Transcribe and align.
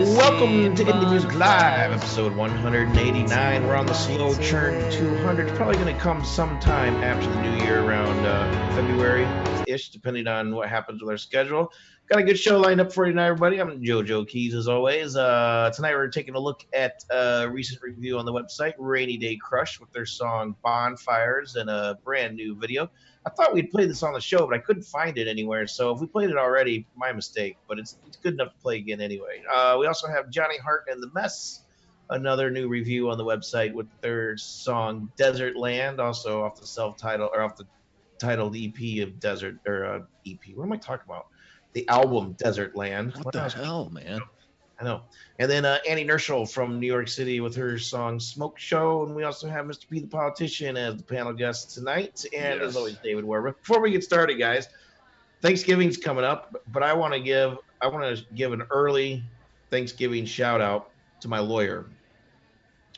Welcome 0.00 0.74
to 0.76 0.82
Indie 0.82 1.10
Music 1.10 1.34
Live, 1.34 1.92
episode 1.92 2.34
189. 2.34 3.66
We're 3.66 3.76
on 3.76 3.84
the 3.84 3.92
slow 3.92 4.34
churn 4.38 4.90
200. 4.90 5.46
It's 5.46 5.58
probably 5.58 5.74
going 5.76 5.94
to 5.94 6.00
come 6.00 6.24
sometime 6.24 6.94
after 7.04 7.28
the 7.28 7.42
new 7.42 7.62
year, 7.62 7.82
around 7.82 8.24
uh, 8.24 8.50
February 8.74 9.26
ish, 9.68 9.90
depending 9.90 10.26
on 10.26 10.54
what 10.54 10.70
happens 10.70 11.02
with 11.02 11.10
our 11.10 11.18
schedule. 11.18 11.70
Got 12.08 12.20
a 12.20 12.22
good 12.22 12.38
show 12.38 12.58
lined 12.58 12.80
up 12.80 12.94
for 12.94 13.04
you 13.04 13.12
tonight, 13.12 13.26
everybody. 13.26 13.58
I'm 13.58 13.82
JoJo 13.82 14.26
Keys, 14.26 14.54
as 14.54 14.68
always. 14.68 15.16
Uh, 15.16 15.70
tonight, 15.74 15.92
we're 15.92 16.08
taking 16.08 16.34
a 16.34 16.40
look 16.40 16.64
at 16.72 17.04
a 17.10 17.46
recent 17.50 17.82
review 17.82 18.18
on 18.18 18.24
the 18.24 18.32
website, 18.32 18.72
Rainy 18.78 19.18
Day 19.18 19.36
Crush, 19.36 19.80
with 19.80 19.92
their 19.92 20.06
song 20.06 20.56
Bonfires 20.64 21.56
and 21.56 21.68
a 21.68 21.98
brand 22.02 22.36
new 22.36 22.56
video. 22.56 22.90
I 23.26 23.30
thought 23.30 23.52
we'd 23.52 23.70
play 23.70 23.86
this 23.86 24.02
on 24.02 24.14
the 24.14 24.20
show, 24.20 24.46
but 24.46 24.54
I 24.54 24.58
couldn't 24.58 24.84
find 24.84 25.18
it 25.18 25.28
anywhere. 25.28 25.66
So 25.66 25.92
if 25.92 26.00
we 26.00 26.06
played 26.06 26.30
it 26.30 26.36
already, 26.36 26.86
my 26.96 27.12
mistake. 27.12 27.58
But 27.68 27.78
it's, 27.78 27.96
it's 28.06 28.16
good 28.16 28.34
enough 28.34 28.54
to 28.54 28.58
play 28.60 28.78
again 28.78 29.00
anyway. 29.00 29.42
Uh, 29.52 29.76
we 29.78 29.86
also 29.86 30.08
have 30.08 30.30
Johnny 30.30 30.56
Hart 30.58 30.84
and 30.90 31.02
the 31.02 31.10
Mess, 31.12 31.62
another 32.08 32.50
new 32.50 32.68
review 32.68 33.10
on 33.10 33.18
the 33.18 33.24
website 33.24 33.74
with 33.74 33.86
their 34.00 34.38
song 34.38 35.12
Desert 35.16 35.56
Land, 35.56 36.00
also 36.00 36.42
off 36.42 36.58
the 36.58 36.66
self-titled 36.66 37.30
or 37.34 37.42
off 37.42 37.56
the 37.56 37.66
titled 38.18 38.56
EP 38.56 39.02
of 39.02 39.20
Desert 39.20 39.58
or 39.66 39.84
uh, 39.84 40.00
EP. 40.26 40.38
What 40.54 40.64
am 40.64 40.72
I 40.72 40.76
talking 40.76 41.04
about? 41.06 41.26
The 41.74 41.86
album 41.88 42.32
Desert 42.38 42.74
Land. 42.74 43.14
What, 43.16 43.26
what 43.26 43.34
the 43.34 43.48
hell, 43.50 43.90
man? 43.90 44.20
I 44.80 44.84
know. 44.84 45.02
And 45.38 45.50
then 45.50 45.64
uh, 45.64 45.78
Annie 45.88 46.06
Nerschel 46.06 46.50
from 46.50 46.80
New 46.80 46.86
York 46.86 47.08
City 47.08 47.40
with 47.40 47.54
her 47.56 47.78
song 47.78 48.18
Smoke 48.18 48.58
Show. 48.58 49.04
And 49.04 49.14
we 49.14 49.24
also 49.24 49.48
have 49.48 49.66
Mr. 49.66 49.88
P 49.88 50.00
the 50.00 50.06
Politician 50.06 50.76
as 50.76 50.96
the 50.96 51.02
panel 51.02 51.34
guest 51.34 51.74
tonight. 51.74 52.24
And 52.34 52.60
yes. 52.60 52.70
as 52.70 52.76
always, 52.76 52.96
David 52.96 53.24
Werber. 53.24 53.54
Before 53.58 53.80
we 53.80 53.90
get 53.90 54.02
started, 54.02 54.38
guys, 54.38 54.68
Thanksgiving's 55.42 55.98
coming 55.98 56.24
up, 56.24 56.62
but 56.72 56.82
I 56.82 56.94
want 56.94 57.14
to 57.14 57.20
give 57.20 57.58
I 57.82 57.88
want 57.88 58.16
to 58.16 58.24
give 58.34 58.52
an 58.52 58.62
early 58.70 59.22
Thanksgiving 59.70 60.24
shout 60.24 60.60
out 60.60 60.90
to 61.20 61.28
my 61.28 61.38
lawyer. 61.38 61.86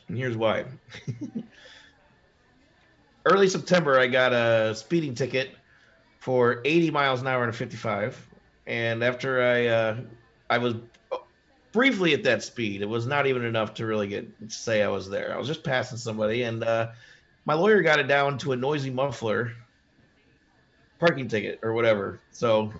And 0.07 0.17
here's 0.17 0.35
why. 0.35 0.65
early 3.25 3.47
September, 3.47 3.99
I 3.99 4.07
got 4.07 4.33
a 4.33 4.75
speeding 4.75 5.15
ticket 5.15 5.51
for 6.19 6.61
80 6.65 6.91
miles 6.91 7.21
an 7.21 7.27
hour 7.27 7.43
and 7.43 7.53
a 7.53 7.57
55. 7.57 8.27
And 8.67 9.03
after 9.03 9.41
I 9.41 9.67
uh, 9.67 9.97
I 10.49 10.57
was 10.57 10.75
briefly 11.73 12.13
at 12.13 12.23
that 12.23 12.43
speed. 12.43 12.81
It 12.81 12.87
was 12.87 13.05
not 13.05 13.27
even 13.27 13.43
enough 13.43 13.73
to 13.75 13.85
really 13.85 14.07
get 14.07 14.29
say 14.47 14.81
I 14.81 14.87
was 14.87 15.09
there. 15.09 15.33
I 15.33 15.37
was 15.37 15.47
just 15.47 15.63
passing 15.63 15.97
somebody, 15.97 16.43
and 16.43 16.63
uh, 16.63 16.91
my 17.45 17.55
lawyer 17.55 17.81
got 17.81 17.99
it 17.99 18.07
down 18.07 18.37
to 18.39 18.53
a 18.53 18.55
noisy 18.55 18.89
muffler 18.89 19.51
parking 20.99 21.27
ticket 21.27 21.59
or 21.63 21.73
whatever. 21.73 22.19
So 22.31 22.71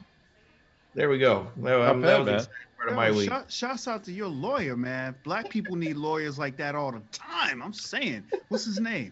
there 0.93 1.09
we 1.09 1.17
go. 1.17 1.47
That, 1.57 2.01
that 2.01 2.25
was 2.25 2.47
part 2.77 2.89
of 2.89 2.95
my 2.95 3.11
week. 3.11 3.27
Shout, 3.27 3.51
shouts 3.51 3.87
out 3.87 4.03
to 4.05 4.13
your 4.13 4.29
lawyer, 4.29 4.77
man. 4.77 5.15
Black 5.23 5.49
people 5.49 5.75
need 5.75 5.97
lawyers 5.97 6.39
like 6.39 6.55
that 6.57 6.75
all 6.75 6.91
the 6.91 7.01
time. 7.11 7.61
I'm 7.61 7.73
saying. 7.73 8.23
What's 8.47 8.65
his 8.65 8.79
name? 8.79 9.11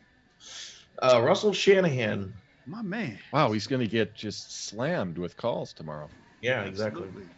Uh, 1.01 1.21
Russell 1.21 1.51
Shanahan. 1.51 2.33
My 2.67 2.83
man. 2.83 3.17
Wow, 3.33 3.51
he's 3.51 3.67
gonna 3.67 3.87
get 3.87 4.13
just 4.13 4.67
slammed 4.67 5.17
with 5.17 5.35
calls 5.35 5.73
tomorrow. 5.73 6.09
Yeah, 6.41 6.61
exactly. 6.61 7.03
Absolutely. 7.03 7.29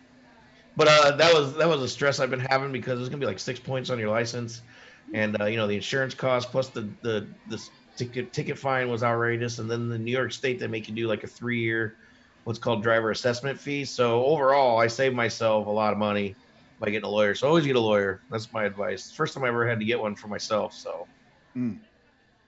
But 0.75 0.88
uh, 0.88 1.11
that 1.17 1.33
was 1.33 1.55
that 1.55 1.67
was 1.67 1.81
a 1.81 1.88
stress 1.88 2.19
I've 2.19 2.31
been 2.31 2.39
having 2.39 2.71
because 2.71 2.97
there's 2.97 3.09
gonna 3.09 3.19
be 3.19 3.25
like 3.25 3.39
six 3.39 3.59
points 3.59 3.89
on 3.89 3.99
your 3.99 4.09
license, 4.09 4.61
and 5.13 5.39
uh, 5.39 5.45
you 5.45 5.57
know 5.57 5.67
the 5.67 5.75
insurance 5.75 6.13
cost 6.13 6.49
plus 6.49 6.69
the 6.69 6.89
the 7.02 7.27
the 7.49 7.63
ticket 7.95 8.33
ticket 8.33 8.57
fine 8.57 8.89
was 8.89 9.03
outrageous, 9.03 9.59
and 9.59 9.69
then 9.69 9.89
the 9.89 9.99
New 9.99 10.11
York 10.11 10.31
State 10.31 10.59
they 10.59 10.67
make 10.67 10.88
you 10.88 10.95
do 10.95 11.07
like 11.07 11.23
a 11.23 11.27
three 11.27 11.59
year 11.59 11.95
what's 12.44 12.59
called 12.59 12.83
driver 12.83 13.11
assessment 13.11 13.59
fee. 13.59 13.85
So 13.85 14.25
overall, 14.25 14.79
I 14.79 14.88
saved 14.88 15.16
myself 15.16 15.67
a 15.67 15.69
lot 15.69 15.94
of 15.94 15.99
money 15.99 16.35
by 16.79 16.89
getting 16.89 17.05
a 17.05 17.09
lawyer. 17.09 17.35
So 17.35 17.47
always 17.47 17.66
get 17.66 17.75
a 17.75 17.79
lawyer. 17.79 18.21
That's 18.29 18.51
my 18.51 18.66
advice. 18.66 19.11
First 19.11 19.33
time 19.33 19.44
I 19.44 19.47
ever 19.47 19.67
had 19.67 19.79
to 19.79 19.85
get 19.85 19.99
one 19.99 20.16
for 20.16 20.27
myself. 20.27 20.73
So 20.73 21.07
mm. 21.55 21.78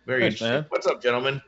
very 0.06 0.22
Thanks, 0.22 0.36
interesting. 0.36 0.50
Man. 0.50 0.66
What's 0.70 0.88
up, 0.88 1.02
gentlemen? 1.02 1.42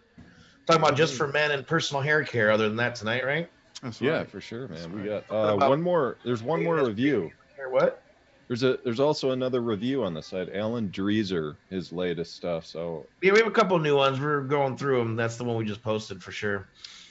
Talking 0.66 0.82
about 0.82 0.96
just 0.96 1.16
for 1.16 1.28
men 1.28 1.52
and 1.52 1.66
personal 1.66 2.02
hair 2.02 2.24
care. 2.24 2.52
Other 2.52 2.68
than 2.68 2.78
that 2.78 2.96
tonight, 2.96 3.26
right? 3.26 3.50
That's 3.82 4.02
yeah, 4.02 4.18
right. 4.18 4.30
for 4.30 4.42
sure, 4.42 4.68
man. 4.68 4.92
we 4.92 5.08
got 5.08 5.24
uh, 5.30 5.56
one 5.56 5.82
more. 5.82 6.18
There's 6.24 6.42
one 6.42 6.64
more 6.64 6.84
review. 6.86 7.32
What? 7.70 8.02
There's 8.48 8.64
a 8.64 8.80
there's 8.84 9.00
also 9.00 9.32
another 9.32 9.62
review 9.62 10.04
on 10.04 10.14
the 10.14 10.22
site. 10.22 10.56
Alan 10.56 10.90
Dreezer, 10.90 11.56
his 11.70 11.92
latest 11.92 12.36
stuff. 12.36 12.66
So 12.66 13.06
yeah, 13.22 13.34
we 13.34 13.40
have 13.40 13.48
a 13.48 13.52
couple 13.52 13.78
new 13.80 13.98
ones. 13.98 14.20
We're 14.20 14.42
going 14.42 14.78
through 14.78 15.00
them. 15.00 15.16
That's 15.16 15.36
the 15.36 15.44
one 15.44 15.58
we 15.58 15.66
just 15.66 15.84
posted 15.84 16.24
for 16.24 16.32
sure. 16.32 16.68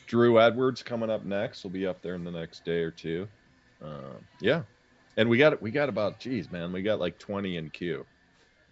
Drew 0.07 0.41
Edwards 0.41 0.83
coming 0.83 1.11
up 1.11 1.25
next. 1.25 1.63
Will 1.63 1.71
be 1.71 1.87
up 1.87 2.01
there 2.01 2.15
in 2.15 2.25
the 2.25 2.31
next 2.31 2.65
day 2.65 2.83
or 2.83 2.91
two. 2.91 3.29
Uh, 3.85 4.15
yeah, 4.41 4.63
and 5.17 5.29
we 5.29 5.37
got 5.37 5.61
we 5.61 5.71
got 5.71 5.89
about 5.89 6.19
geez, 6.19 6.51
man, 6.51 6.73
we 6.73 6.83
got 6.83 6.99
like 6.99 7.19
20 7.19 7.59
in 7.59 7.71
queue 7.71 8.07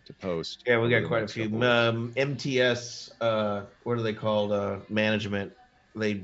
to 0.07 0.13
post. 0.15 0.65
Yeah, 0.67 0.81
we 0.81 0.89
got 0.89 1.07
quite 1.07 1.25
a 1.25 1.29
few. 1.29 1.63
Um, 1.63 2.13
MTS, 2.17 3.13
uh, 3.21 3.63
what 3.83 3.99
are 3.99 4.03
they 4.03 4.13
called? 4.15 4.53
Uh, 4.53 4.79
management. 4.89 5.53
They 5.95 6.23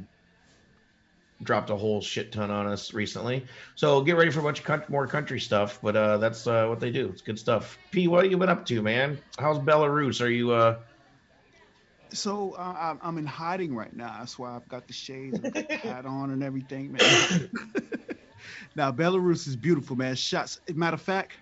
dropped 1.43 1.71
a 1.71 1.77
whole 1.77 2.01
shit 2.01 2.33
ton 2.33 2.51
on 2.51 2.67
us 2.67 2.93
recently. 2.93 3.47
So 3.75 4.03
get 4.03 4.17
ready 4.17 4.31
for 4.31 4.41
a 4.41 4.43
bunch 4.43 4.67
of 4.67 4.91
more 4.91 5.06
country 5.06 5.41
stuff. 5.41 5.78
But 5.83 5.97
uh, 5.97 6.19
that's 6.19 6.47
uh, 6.47 6.67
what 6.67 6.81
they 6.81 6.91
do. 6.91 7.09
It's 7.09 7.23
good 7.23 7.39
stuff. 7.39 7.78
P, 7.91 8.09
what 8.09 8.25
have 8.25 8.31
you 8.31 8.39
been 8.39 8.49
up 8.49 8.67
to, 8.67 8.83
man? 8.83 9.19
How's 9.39 9.59
Belarus? 9.59 10.21
Are 10.21 10.28
you? 10.28 10.53
Uh... 10.53 10.78
So 12.12 12.53
uh, 12.53 12.97
I'm 13.01 13.19
in 13.19 13.27
hiding 13.27 13.75
right 13.75 13.95
now. 13.95 14.17
That's 14.19 14.39
why 14.39 14.55
I've 14.55 14.69
got 14.69 14.87
the 14.87 14.93
shades 14.93 15.39
and 15.39 15.53
the 15.53 15.75
hat 15.83 16.06
on 16.06 16.31
and 16.31 16.43
everything, 16.43 16.93
man. 16.93 17.51
now 18.75 18.93
Belarus 18.93 19.47
is 19.47 19.57
beautiful, 19.57 19.97
man. 19.97 20.15
Shots. 20.17 20.61
Matter 20.75 20.95
of 20.95 21.03
fact. 21.03 21.33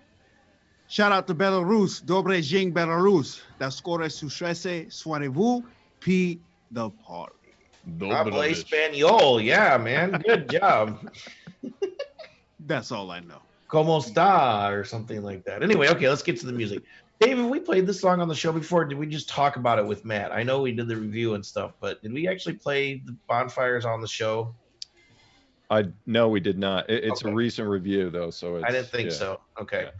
Shout 0.91 1.13
out 1.13 1.27
to 1.27 1.35
Belarus, 1.35 2.03
Dobre 2.03 2.43
Jing 2.43 2.73
Belarus. 2.73 3.43
Da 3.59 3.69
skore 3.69 4.09
sushese, 4.09 4.87
soirez-vous, 4.91 5.63
P 6.01 6.41
the 6.71 6.89
party. 6.89 7.35
Habla 8.01 8.49
Espanol. 8.49 9.41
Yeah, 9.41 9.77
man. 9.79 10.23
Good 10.27 10.51
job. 10.61 11.11
That's 12.61 12.93
all 12.93 13.11
I 13.11 13.21
know. 13.21 13.41
Como 13.69 13.99
está 13.99 14.71
or 14.71 14.85
something 14.85 15.23
like 15.23 15.45
that. 15.45 15.63
Anyway, 15.63 15.89
okay, 15.89 16.09
let's 16.09 16.23
get 16.23 16.39
to 16.41 16.47
the 16.47 16.53
music. 16.53 16.83
David, 17.21 17.47
we 17.47 17.59
played 17.59 17.87
this 17.87 18.01
song 18.01 18.21
on 18.21 18.29
the 18.29 18.35
show 18.35 18.53
before. 18.53 18.85
Did 18.85 18.97
we 18.97 19.07
just 19.07 19.29
talk 19.29 19.57
about 19.57 19.79
it 19.79 19.87
with 19.87 20.05
Matt? 20.05 20.31
I 20.33 20.43
know 20.43 20.63
we 20.63 20.73
did 20.73 20.87
the 20.87 20.97
review 20.97 21.35
and 21.35 21.45
stuff, 21.45 21.73
but 21.81 22.01
did 22.03 22.13
we 22.13 22.29
actually 22.29 22.55
play 22.55 23.03
the 23.05 23.17
bonfires 23.27 23.85
on 23.85 24.01
the 24.01 24.07
show? 24.07 24.55
I 25.71 25.87
no, 26.07 26.29
we 26.29 26.41
did 26.41 26.59
not. 26.59 26.89
It, 26.89 27.05
it's 27.05 27.23
okay. 27.23 27.31
a 27.31 27.35
recent 27.35 27.69
review 27.69 28.11
though, 28.11 28.31
so 28.31 28.63
I 28.65 28.71
didn't 28.71 28.89
think 28.89 29.11
yeah. 29.11 29.17
so. 29.17 29.41
Okay, 29.61 29.85
yeah. 29.85 29.91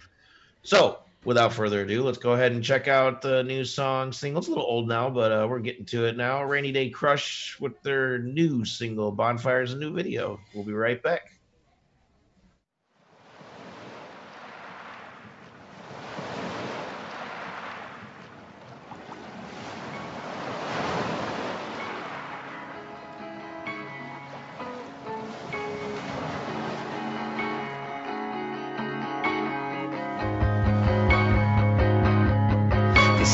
so 0.63 1.01
without 1.25 1.53
further 1.53 1.83
ado, 1.83 2.03
let's 2.03 2.19
go 2.19 2.33
ahead 2.33 2.53
and 2.53 2.63
check 2.63 2.89
out 2.89 3.23
the 3.23 3.43
new 3.43 3.65
song 3.65 4.13
single. 4.13 4.39
It's 4.39 4.49
a 4.49 4.51
little 4.51 4.65
old 4.65 4.89
now, 4.89 5.11
but 5.11 5.33
uh, 5.33 5.47
we're 5.49 5.59
getting 5.61 5.85
to 5.87 6.07
it 6.07 6.17
now. 6.17 6.43
Rainy 6.43 6.73
Day 6.73 6.91
Crush 6.91 7.59
with 7.61 7.81
their 7.83 8.19
new 8.19 8.65
single, 8.65 9.13
Bonfires, 9.13 9.73
a 9.73 9.77
new 9.77 9.93
video. 9.93 10.41
We'll 10.55 10.65
be 10.65 10.73
right 10.73 11.03
back. 11.03 11.38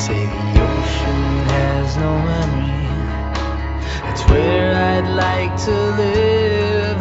say 0.06 0.26
the 0.26 0.60
ocean 0.70 1.22
has 1.56 1.96
no 1.96 2.12
memory. 2.30 2.88
That's 4.04 4.22
where 4.28 4.70
I'd 4.92 5.08
like 5.26 5.52
to 5.68 5.76
live. 6.02 6.98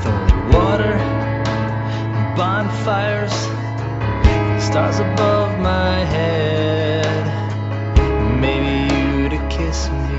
Throw 0.00 0.20
water 0.56 0.94
and 2.16 2.36
bonfires, 2.38 3.36
stars 4.68 4.98
above 5.00 5.58
my 5.58 5.96
head. 6.14 7.24
Maybe 8.40 8.74
you'd 8.94 9.36
kiss 9.50 9.90
me 9.90 10.16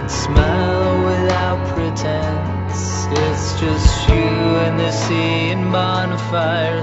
and 0.00 0.10
smile 0.10 0.92
without 1.08 1.60
pretense. 1.72 3.06
It's 3.22 3.46
just 3.62 4.08
you 4.10 4.26
and 4.64 4.78
the 4.78 4.92
sea 4.92 5.52
and 5.54 5.72
bonfires. 5.72 6.73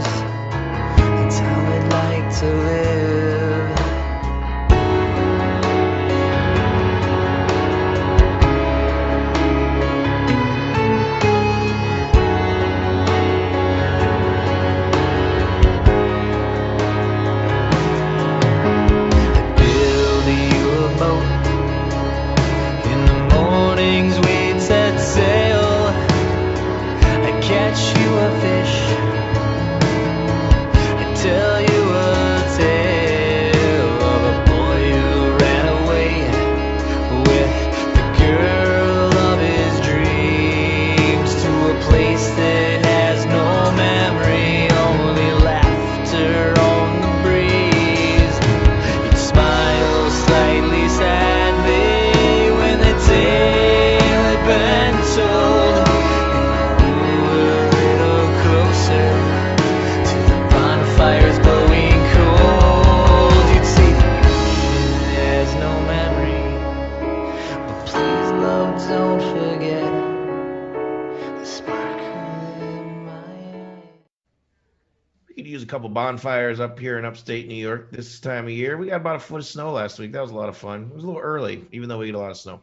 Couple 75.71 75.87
bonfires 75.87 76.59
up 76.59 76.77
here 76.77 76.99
in 76.99 77.05
upstate 77.05 77.47
New 77.47 77.55
York 77.55 77.91
this 77.91 78.19
time 78.19 78.43
of 78.43 78.51
year. 78.51 78.75
We 78.75 78.87
got 78.87 78.97
about 78.97 79.15
a 79.15 79.19
foot 79.19 79.39
of 79.39 79.45
snow 79.45 79.71
last 79.71 79.99
week. 79.99 80.11
That 80.11 80.21
was 80.21 80.31
a 80.31 80.35
lot 80.35 80.49
of 80.49 80.57
fun. 80.57 80.89
It 80.91 80.93
was 80.93 81.05
a 81.05 81.07
little 81.07 81.21
early, 81.21 81.65
even 81.71 81.87
though 81.87 81.97
we 81.97 82.07
get 82.07 82.15
a 82.15 82.19
lot 82.19 82.29
of 82.29 82.35
snow. 82.35 82.59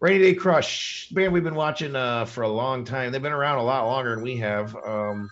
Rainy 0.00 0.24
Day 0.24 0.34
Crush 0.34 1.08
band 1.10 1.32
we've 1.32 1.44
been 1.44 1.54
watching 1.54 1.94
uh, 1.94 2.24
for 2.24 2.42
a 2.42 2.48
long 2.48 2.84
time. 2.84 3.12
They've 3.12 3.22
been 3.22 3.32
around 3.32 3.58
a 3.58 3.62
lot 3.62 3.86
longer 3.86 4.16
than 4.16 4.24
we 4.24 4.36
have, 4.38 4.74
um, 4.84 5.30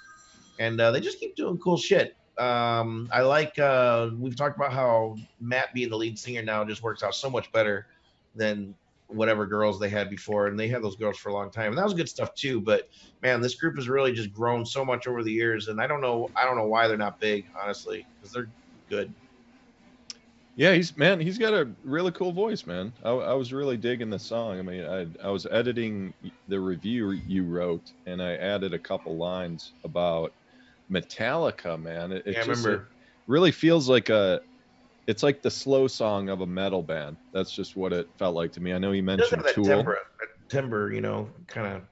and 0.60 0.80
uh, 0.80 0.92
they 0.92 1.00
just 1.00 1.18
keep 1.18 1.34
doing 1.34 1.58
cool 1.58 1.76
shit. 1.76 2.16
Um, 2.38 3.08
I 3.12 3.22
like. 3.22 3.58
Uh, 3.58 4.10
we've 4.16 4.36
talked 4.36 4.54
about 4.54 4.72
how 4.72 5.16
Matt 5.40 5.74
being 5.74 5.90
the 5.90 5.96
lead 5.96 6.16
singer 6.20 6.42
now 6.42 6.64
just 6.64 6.84
works 6.84 7.02
out 7.02 7.16
so 7.16 7.28
much 7.28 7.50
better 7.50 7.88
than 8.36 8.72
whatever 9.08 9.46
girls 9.46 9.78
they 9.78 9.88
had 9.88 10.10
before, 10.10 10.46
and 10.46 10.58
they 10.58 10.68
had 10.68 10.82
those 10.82 10.96
girls 10.96 11.18
for 11.18 11.28
a 11.28 11.34
long 11.34 11.50
time, 11.50 11.68
and 11.68 11.78
that 11.78 11.84
was 11.84 11.94
good 11.94 12.08
stuff 12.08 12.34
too. 12.34 12.60
But 12.60 12.84
man, 13.22 13.40
this 13.40 13.54
group 13.56 13.76
has 13.76 13.88
really 13.88 14.12
just 14.12 14.32
grown 14.32 14.66
so 14.66 14.84
much 14.84 15.06
over 15.06 15.22
the 15.22 15.32
years, 15.32 15.68
and 15.68 15.80
I 15.80 15.86
don't 15.86 16.00
know. 16.00 16.30
I 16.36 16.44
don't 16.44 16.56
know 16.56 16.68
why 16.68 16.88
they're 16.88 16.96
not 16.96 17.20
big, 17.20 17.46
honestly, 17.62 18.08
because 18.18 18.32
they're 18.32 18.52
good. 18.88 19.14
Yeah, 20.56 20.72
he's 20.72 20.96
man. 20.96 21.20
He's 21.20 21.36
got 21.36 21.52
a 21.52 21.70
really 21.82 22.12
cool 22.12 22.32
voice, 22.32 22.66
man. 22.66 22.94
I, 23.04 23.10
I 23.10 23.34
was 23.34 23.52
really 23.52 23.76
digging 23.76 24.08
the 24.08 24.18
song. 24.18 24.58
I 24.58 24.62
mean, 24.62 24.84
I 24.86 25.06
I 25.22 25.30
was 25.30 25.46
editing 25.50 26.14
the 26.48 26.58
review 26.58 27.10
you 27.10 27.44
wrote, 27.44 27.92
and 28.06 28.22
I 28.22 28.36
added 28.36 28.72
a 28.72 28.78
couple 28.78 29.18
lines 29.18 29.74
about 29.84 30.32
Metallica, 30.90 31.80
man. 31.80 32.10
It, 32.10 32.22
it 32.26 32.36
Yeah, 32.36 32.40
I 32.40 32.44
just 32.44 32.64
remember. 32.64 32.84
it 32.84 32.88
really 33.26 33.52
feels 33.52 33.88
like 33.88 34.08
a. 34.08 34.40
It's 35.06 35.22
like 35.22 35.42
the 35.42 35.50
slow 35.50 35.86
song 35.86 36.28
of 36.28 36.40
a 36.40 36.46
metal 36.46 36.82
band. 36.82 37.16
That's 37.32 37.52
just 37.52 37.76
what 37.76 37.92
it 37.92 38.08
felt 38.18 38.34
like 38.34 38.52
to 38.52 38.60
me. 38.60 38.72
I 38.72 38.78
know 38.78 38.92
you 38.92 39.02
mentioned 39.02 39.44
Tool. 39.52 39.64
timbre, 39.64 39.98
that 40.18 40.28
timbre, 40.48 40.92
you 40.92 41.00
know, 41.00 41.28
kind 41.46 41.76
of. 41.76 41.82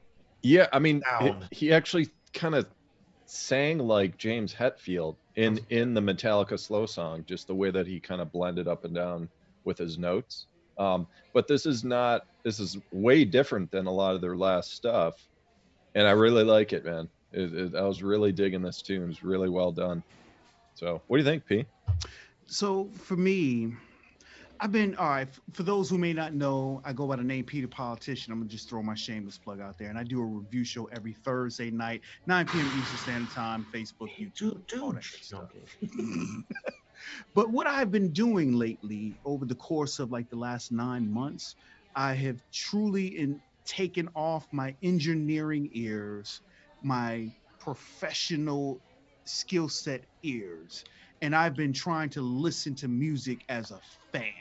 Yeah, 0.42 0.66
I 0.72 0.78
mean, 0.78 1.02
he, 1.20 1.32
he 1.50 1.72
actually 1.72 2.08
kind 2.32 2.54
of 2.54 2.66
sang 3.26 3.78
like 3.78 4.18
James 4.18 4.54
Hetfield 4.54 5.16
in 5.36 5.58
in 5.70 5.94
the 5.94 6.00
Metallica 6.00 6.58
slow 6.58 6.86
song, 6.86 7.24
just 7.26 7.46
the 7.46 7.54
way 7.54 7.70
that 7.70 7.86
he 7.86 8.00
kind 8.00 8.20
of 8.20 8.32
blended 8.32 8.68
up 8.68 8.84
and 8.84 8.94
down 8.94 9.28
with 9.64 9.78
his 9.78 9.96
notes. 9.96 10.46
Um, 10.78 11.06
but 11.32 11.46
this 11.46 11.66
is 11.66 11.84
not. 11.84 12.26
This 12.42 12.60
is 12.60 12.78
way 12.92 13.24
different 13.24 13.70
than 13.70 13.86
a 13.86 13.92
lot 13.92 14.14
of 14.14 14.20
their 14.20 14.36
last 14.36 14.72
stuff, 14.72 15.14
and 15.94 16.06
I 16.06 16.10
really 16.10 16.44
like 16.44 16.72
it, 16.72 16.84
man. 16.84 17.08
It, 17.32 17.54
it, 17.54 17.74
I 17.74 17.82
was 17.82 18.02
really 18.02 18.32
digging 18.32 18.62
this 18.62 18.82
tune. 18.82 19.10
It's 19.10 19.22
really 19.24 19.48
well 19.48 19.72
done. 19.72 20.02
So, 20.74 21.00
what 21.06 21.16
do 21.16 21.22
you 21.22 21.28
think, 21.28 21.46
P? 21.46 21.64
So 22.46 22.90
for 22.98 23.16
me, 23.16 23.72
I've 24.60 24.72
been 24.72 24.94
all 24.96 25.08
right. 25.08 25.28
For 25.52 25.62
those 25.62 25.90
who 25.90 25.98
may 25.98 26.12
not 26.12 26.34
know, 26.34 26.80
I 26.84 26.92
go 26.92 27.06
by 27.06 27.16
the 27.16 27.24
name 27.24 27.44
P 27.44 27.60
the 27.60 27.68
Politician. 27.68 28.32
I'm 28.32 28.38
gonna 28.40 28.48
just 28.48 28.68
throw 28.70 28.82
my 28.82 28.94
shameless 28.94 29.38
plug 29.38 29.60
out 29.60 29.76
there, 29.78 29.88
and 29.90 29.98
I 29.98 30.04
do 30.04 30.20
a 30.20 30.24
review 30.24 30.64
show 30.64 30.86
every 30.86 31.14
Thursday 31.14 31.70
night, 31.70 32.02
9 32.26 32.46
p.m. 32.48 32.70
Eastern 32.72 32.98
Standard 32.98 33.30
Time, 33.34 33.66
Facebook, 33.74 34.08
YouTube, 34.20 34.62
all 34.80 34.92
that 34.92 35.04
stuff. 35.04 35.50
but 37.34 37.50
what 37.50 37.66
I've 37.66 37.90
been 37.90 38.12
doing 38.12 38.52
lately, 38.52 39.18
over 39.24 39.44
the 39.44 39.54
course 39.56 39.98
of 39.98 40.10
like 40.10 40.28
the 40.30 40.36
last 40.36 40.72
nine 40.72 41.10
months, 41.10 41.56
I 41.94 42.14
have 42.14 42.40
truly 42.52 43.18
in 43.18 43.40
taken 43.66 44.08
off 44.14 44.46
my 44.52 44.76
engineering 44.82 45.68
ears, 45.72 46.40
my 46.82 47.32
professional 47.58 48.82
skill 49.26 49.68
set 49.68 50.04
ears, 50.22 50.84
and 51.24 51.34
I've 51.34 51.56
been 51.56 51.72
trying 51.72 52.10
to 52.10 52.20
listen 52.20 52.74
to 52.76 52.86
music 52.86 53.46
as 53.48 53.70
a 53.70 53.80
fan, 54.12 54.34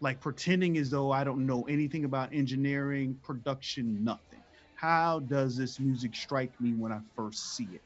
like 0.00 0.22
pretending 0.22 0.78
as 0.78 0.88
though 0.88 1.12
I 1.12 1.22
don't 1.22 1.44
know 1.44 1.64
anything 1.64 2.06
about 2.06 2.32
engineering, 2.32 3.18
production, 3.22 4.02
nothing. 4.02 4.42
How 4.74 5.20
does 5.20 5.54
this 5.54 5.78
music 5.78 6.16
strike 6.16 6.54
me 6.58 6.72
when 6.72 6.92
I 6.92 7.00
first 7.14 7.54
see 7.54 7.74
it? 7.74 7.82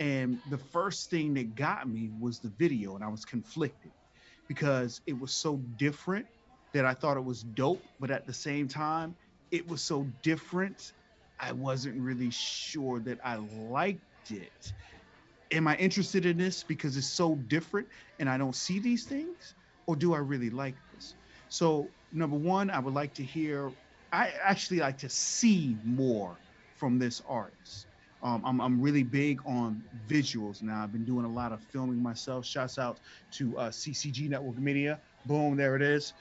And 0.00 0.40
the 0.48 0.58
first 0.58 1.10
thing 1.10 1.34
that 1.34 1.54
got 1.54 1.88
me 1.88 2.10
was 2.18 2.40
the 2.40 2.52
video, 2.58 2.96
and 2.96 3.04
I 3.04 3.08
was 3.08 3.24
conflicted 3.24 3.92
because 4.48 5.00
it 5.06 5.16
was 5.16 5.34
so 5.34 5.62
different 5.76 6.26
that 6.74 6.86
I 6.86 6.92
thought 6.92 7.16
it 7.16 7.24
was 7.24 7.44
dope, 7.44 7.88
but 8.00 8.10
at 8.10 8.26
the 8.26 8.34
same 8.34 8.66
time, 8.66 9.14
it 9.52 9.68
was 9.68 9.80
so 9.80 10.10
different, 10.22 10.82
I 11.38 11.52
wasn't 11.52 12.00
really 12.00 12.30
sure 12.32 12.98
that 13.02 13.20
I 13.24 13.36
liked 13.36 14.02
it. 14.30 14.72
Am 15.52 15.68
I 15.68 15.76
interested 15.76 16.26
in 16.26 16.36
this 16.38 16.64
because 16.64 16.96
it's 16.96 17.14
so 17.14 17.36
different 17.46 17.88
and 18.18 18.28
I 18.28 18.38
don't 18.38 18.54
see 18.56 18.78
these 18.78 19.06
things? 19.06 19.54
Or 19.86 19.94
do 19.94 20.14
I 20.14 20.18
really 20.18 20.50
like 20.50 20.78
this? 20.92 21.16
So, 21.48 21.94
number 22.10 22.36
one, 22.36 22.70
I 22.70 22.80
would 22.80 22.94
like 22.94 23.14
to 23.14 23.24
hear, 23.24 23.72
I 24.10 24.30
actually 24.30 24.80
like 24.80 24.98
to 24.98 25.08
see 25.08 25.78
more 25.84 26.42
from 26.74 26.98
this 26.98 27.20
artist. 27.20 27.88
Um, 28.22 28.44
I'm, 28.44 28.60
I'm 28.60 28.80
really 28.80 29.04
big 29.04 29.40
on 29.46 29.84
visuals 30.06 30.62
now. 30.62 30.82
I've 30.82 30.92
been 30.92 31.04
doing 31.04 31.24
a 31.24 31.32
lot 31.32 31.52
of 31.52 31.62
filming 31.70 32.02
myself. 32.02 32.44
Shouts 32.46 32.78
out 32.78 32.98
to 33.32 33.56
uh, 33.58 33.70
CCG 33.70 34.28
Network 34.28 34.56
Media. 34.56 35.00
Boom, 35.24 35.56
there 35.56 35.76
it 35.76 35.82
is. 35.82 36.14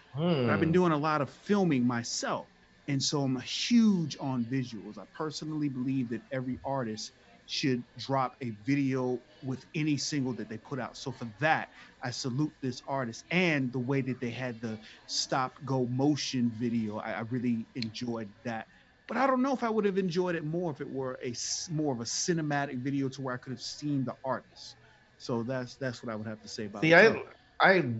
But 0.43 0.51
I've 0.51 0.59
been 0.59 0.71
Hmm. 0.71 0.73
doing 0.73 0.91
a 0.91 0.97
lot 0.97 1.21
of 1.21 1.29
filming 1.29 1.87
myself. 1.87 2.51
And 2.87 3.01
so 3.01 3.23
I'm 3.23 3.39
huge 3.41 4.15
on 4.19 4.45
visuals. 4.45 4.97
I 4.99 5.05
personally 5.13 5.69
believe 5.69 6.09
that 6.09 6.21
every 6.31 6.59
artist 6.63 7.13
should 7.45 7.83
drop 7.97 8.35
a 8.41 8.51
video 8.61 9.21
with 9.41 9.65
any 9.75 9.97
single 9.97 10.33
that 10.35 10.49
they 10.49 10.57
put 10.57 10.79
out. 10.79 10.97
So 10.97 11.11
for 11.11 11.25
that, 11.39 11.69
I 12.01 12.11
salute 12.11 12.53
this 12.61 12.81
artist 12.87 13.25
and 13.31 13.71
the 13.71 13.79
way 13.79 14.01
that 14.01 14.19
they 14.19 14.31
had 14.31 14.61
the 14.61 14.79
stop 15.05 15.53
go 15.65 15.87
motion 15.87 16.51
video. 16.53 16.97
I, 16.97 17.13
I 17.13 17.19
really 17.21 17.67
enjoyed 17.75 18.33
that. 18.43 18.67
But 19.07 19.17
I 19.17 19.27
don't 19.27 19.41
know 19.43 19.53
if 19.53 19.63
I 19.63 19.69
would 19.69 19.85
have 19.85 19.97
enjoyed 19.97 20.35
it 20.35 20.43
more 20.43 20.71
if 20.71 20.81
it 20.81 20.89
were 20.89 21.19
a 21.23 21.33
more 21.69 21.93
of 21.93 21.99
a 22.01 22.05
cinematic 22.05 22.81
video 22.83 23.09
to 23.09 23.21
where 23.21 23.35
I 23.35 23.37
could 23.37 23.51
have 23.51 23.59
seen 23.61 24.03
the 24.05 24.15
artist. 24.23 24.77
So 25.17 25.43
that's 25.43 25.77
that's 25.77 26.01
what 26.03 26.11
I 26.11 26.15
would 26.15 26.27
have 26.27 26.41
to 26.41 26.49
say 26.49 26.65
about 26.65 26.83
See, 26.83 26.93
it. 26.93 26.95
I 26.95 27.23
I 27.59 27.93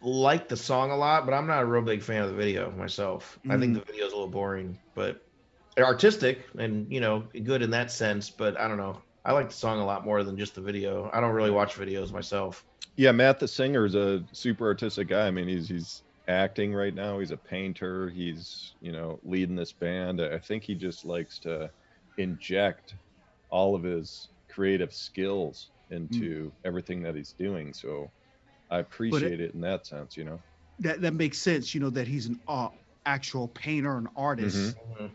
like 0.00 0.48
the 0.48 0.56
song 0.56 0.90
a 0.90 0.96
lot, 0.96 1.24
but 1.26 1.34
I'm 1.34 1.46
not 1.46 1.62
a 1.62 1.66
real 1.66 1.82
big 1.82 2.02
fan 2.02 2.22
of 2.22 2.30
the 2.30 2.36
video 2.36 2.70
myself. 2.70 3.38
I 3.48 3.58
think 3.58 3.74
Mm. 3.74 3.78
the 3.78 3.84
video's 3.84 4.12
a 4.12 4.16
little 4.16 4.30
boring, 4.30 4.78
but 4.94 5.23
artistic 5.82 6.44
and 6.58 6.90
you 6.92 7.00
know 7.00 7.24
good 7.42 7.62
in 7.62 7.70
that 7.70 7.90
sense. 7.90 8.30
But 8.30 8.58
I 8.58 8.68
don't 8.68 8.76
know. 8.78 9.02
I 9.24 9.32
like 9.32 9.48
the 9.48 9.54
song 9.54 9.80
a 9.80 9.84
lot 9.86 10.04
more 10.04 10.22
than 10.22 10.36
just 10.36 10.54
the 10.54 10.60
video. 10.60 11.10
I 11.12 11.20
don't 11.20 11.32
really 11.32 11.50
watch 11.50 11.74
videos 11.74 12.12
myself. 12.12 12.64
Yeah, 12.96 13.12
Matt 13.12 13.40
the 13.40 13.48
singer 13.48 13.84
is 13.86 13.94
a 13.94 14.24
super 14.32 14.66
artistic 14.66 15.08
guy. 15.08 15.26
I 15.26 15.30
mean, 15.30 15.48
he's 15.48 15.68
he's 15.68 16.02
acting 16.28 16.72
right 16.72 16.94
now. 16.94 17.18
He's 17.18 17.32
a 17.32 17.36
painter. 17.36 18.08
He's 18.10 18.74
you 18.80 18.92
know 18.92 19.18
leading 19.24 19.56
this 19.56 19.72
band. 19.72 20.20
I 20.20 20.38
think 20.38 20.62
he 20.62 20.74
just 20.74 21.04
likes 21.04 21.38
to 21.40 21.70
inject 22.16 22.94
all 23.50 23.74
of 23.74 23.82
his 23.82 24.28
creative 24.50 24.92
skills 24.92 25.70
into 25.90 26.52
everything 26.64 27.02
that 27.02 27.14
he's 27.16 27.32
doing. 27.32 27.72
So 27.72 28.10
I 28.70 28.78
appreciate 28.78 29.40
it, 29.40 29.54
in 29.54 29.60
that 29.62 29.86
sense. 29.86 30.16
You 30.16 30.24
know. 30.24 30.40
that 30.80 31.00
that 31.00 31.14
makes 31.14 31.38
sense. 31.38 31.74
You 31.74 31.80
know 31.80 31.90
that 31.90 32.06
he's 32.06 32.26
an 32.26 32.40
uh, 32.46 32.68
actual 33.06 33.48
painter 33.48 33.96
and 33.96 34.08
artist 34.16 34.76
Mhm. 35.00 35.10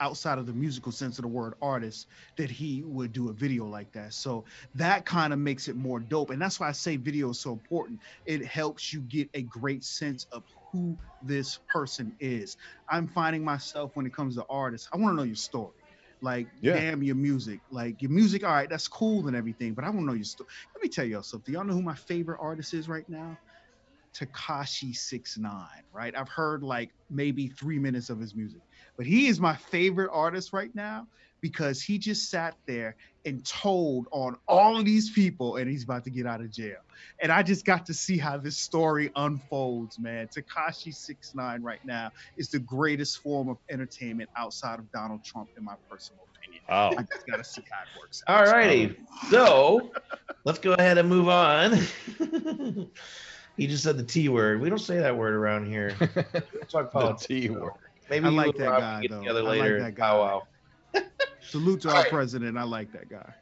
Outside 0.00 0.38
of 0.38 0.46
the 0.46 0.52
musical 0.52 0.92
sense 0.92 1.18
of 1.18 1.22
the 1.22 1.28
word 1.28 1.54
artist. 1.62 2.06
That 2.36 2.50
he 2.50 2.82
would 2.84 3.12
do 3.12 3.28
a 3.30 3.32
video 3.32 3.66
like 3.66 3.92
that. 3.92 4.14
So 4.14 4.44
that 4.74 5.06
kind 5.06 5.32
of 5.32 5.38
makes 5.38 5.68
it 5.68 5.76
more 5.76 6.00
dope. 6.00 6.30
And 6.30 6.40
that's 6.40 6.60
why 6.60 6.68
I 6.68 6.72
say 6.72 6.96
video 6.96 7.30
is 7.30 7.40
so 7.40 7.52
important. 7.52 8.00
It 8.24 8.44
helps 8.44 8.92
you 8.92 9.02
get 9.02 9.28
a 9.34 9.42
great 9.42 9.84
sense 9.84 10.26
of 10.32 10.44
who 10.72 10.98
this 11.20 11.58
person 11.72 12.14
is. 12.20 12.56
I'm 12.88 13.08
finding 13.08 13.44
myself 13.44 13.92
when 13.94 14.06
it 14.06 14.12
comes 14.14 14.36
to 14.36 14.44
artists. 14.48 14.88
I 14.92 14.96
want 14.98 15.12
to 15.12 15.16
know 15.16 15.22
your 15.24 15.36
story. 15.36 15.74
Like, 16.20 16.50
Yeah. 16.60 16.84
damn 16.84 17.02
your 17.02 17.16
music. 17.16 17.62
Like 17.70 18.00
your 18.00 18.10
music, 18.10 18.44
all 18.44 18.52
right, 18.52 18.68
that's 18.70 18.88
cool 18.88 19.26
and 19.26 19.36
everything, 19.36 19.74
but 19.74 19.84
I 19.84 19.88
want 19.90 20.00
to 20.00 20.06
know 20.06 20.12
your 20.14 20.24
story. 20.24 20.48
Let 20.74 20.82
me 20.82 20.88
tell 20.88 21.04
y'all 21.04 21.22
something. 21.22 21.52
Y'all 21.54 21.64
know 21.64 21.74
who 21.74 21.82
my 21.82 21.94
favorite 21.96 22.38
artist 22.40 22.72
is 22.74 22.88
right 22.88 23.04
now? 23.08 23.38
Tekashi 24.18 24.94
Six 24.94 25.36
Nine, 25.38 25.82
right? 25.92 26.14
I've 26.16 26.28
heard 26.28 26.62
like 26.62 26.90
maybe 27.10 27.48
three 27.48 27.78
minutes 27.78 28.10
of 28.10 28.20
his 28.20 28.34
music, 28.34 28.60
but 28.96 29.06
he 29.06 29.26
is 29.26 29.40
my 29.40 29.56
favorite 29.56 30.10
artist 30.12 30.52
right 30.52 30.74
now 30.74 31.06
because 31.40 31.82
he 31.82 31.98
just 31.98 32.30
sat 32.30 32.54
there 32.66 32.96
and 33.26 33.44
told 33.44 34.06
on 34.12 34.34
all 34.48 34.78
of 34.78 34.86
these 34.86 35.10
people, 35.10 35.56
and 35.56 35.68
he's 35.68 35.84
about 35.84 36.02
to 36.04 36.10
get 36.10 36.26
out 36.26 36.40
of 36.40 36.50
jail. 36.50 36.78
And 37.20 37.30
I 37.30 37.42
just 37.42 37.66
got 37.66 37.84
to 37.86 37.92
see 37.94 38.16
how 38.16 38.38
this 38.38 38.56
story 38.56 39.10
unfolds, 39.16 39.98
man. 39.98 40.28
Tekashi 40.28 40.94
Six 40.94 41.34
Nine 41.34 41.62
right 41.62 41.84
now 41.84 42.10
is 42.38 42.48
the 42.48 42.60
greatest 42.60 43.18
form 43.18 43.48
of 43.48 43.58
entertainment 43.70 44.30
outside 44.38 44.78
of 44.78 44.90
Donald 44.90 45.22
Trump, 45.22 45.50
in 45.58 45.64
my 45.64 45.74
personal 45.90 46.26
opinion. 46.34 46.62
Wow. 46.68 46.92
I 46.96 47.02
just 47.02 47.26
gotta 47.26 47.44
see 47.44 47.62
how 47.70 47.82
it 47.82 48.00
works. 48.00 48.22
All 48.26 48.44
righty. 48.44 48.86
Um, 48.86 48.96
so 49.30 49.90
let's 50.44 50.60
go 50.60 50.72
ahead 50.72 50.96
and 50.98 51.08
move 51.08 51.28
on. 51.28 51.78
he 53.56 53.66
just 53.66 53.82
said 53.84 53.96
the 53.96 54.04
T 54.04 54.28
word. 54.28 54.60
We 54.60 54.68
don't 54.68 54.78
say 54.78 54.98
that 54.98 55.16
word 55.16 55.34
around 55.34 55.66
here. 55.66 55.94
We 56.00 57.00
don't 57.02 57.18
The. 57.18 57.26
T 57.26 57.48
word. 57.50 57.72
Maybe 58.10 58.26
I 58.26 58.30
you 58.30 58.36
like 58.36 58.56
that 58.56 58.78
guy, 58.80 59.02
get 59.02 59.10
though. 59.10 59.18
together 59.20 59.40
I 59.40 59.42
like 59.42 59.58
that 59.78 59.94
guy. 59.94 60.06
powwow. 60.06 60.42
Salute 61.40 61.80
to 61.82 61.88
All 61.88 61.94
our 61.96 62.02
right. 62.02 62.10
president. 62.10 62.58
I 62.58 62.64
like 62.64 62.92
that 62.92 63.08
guy. 63.08 63.32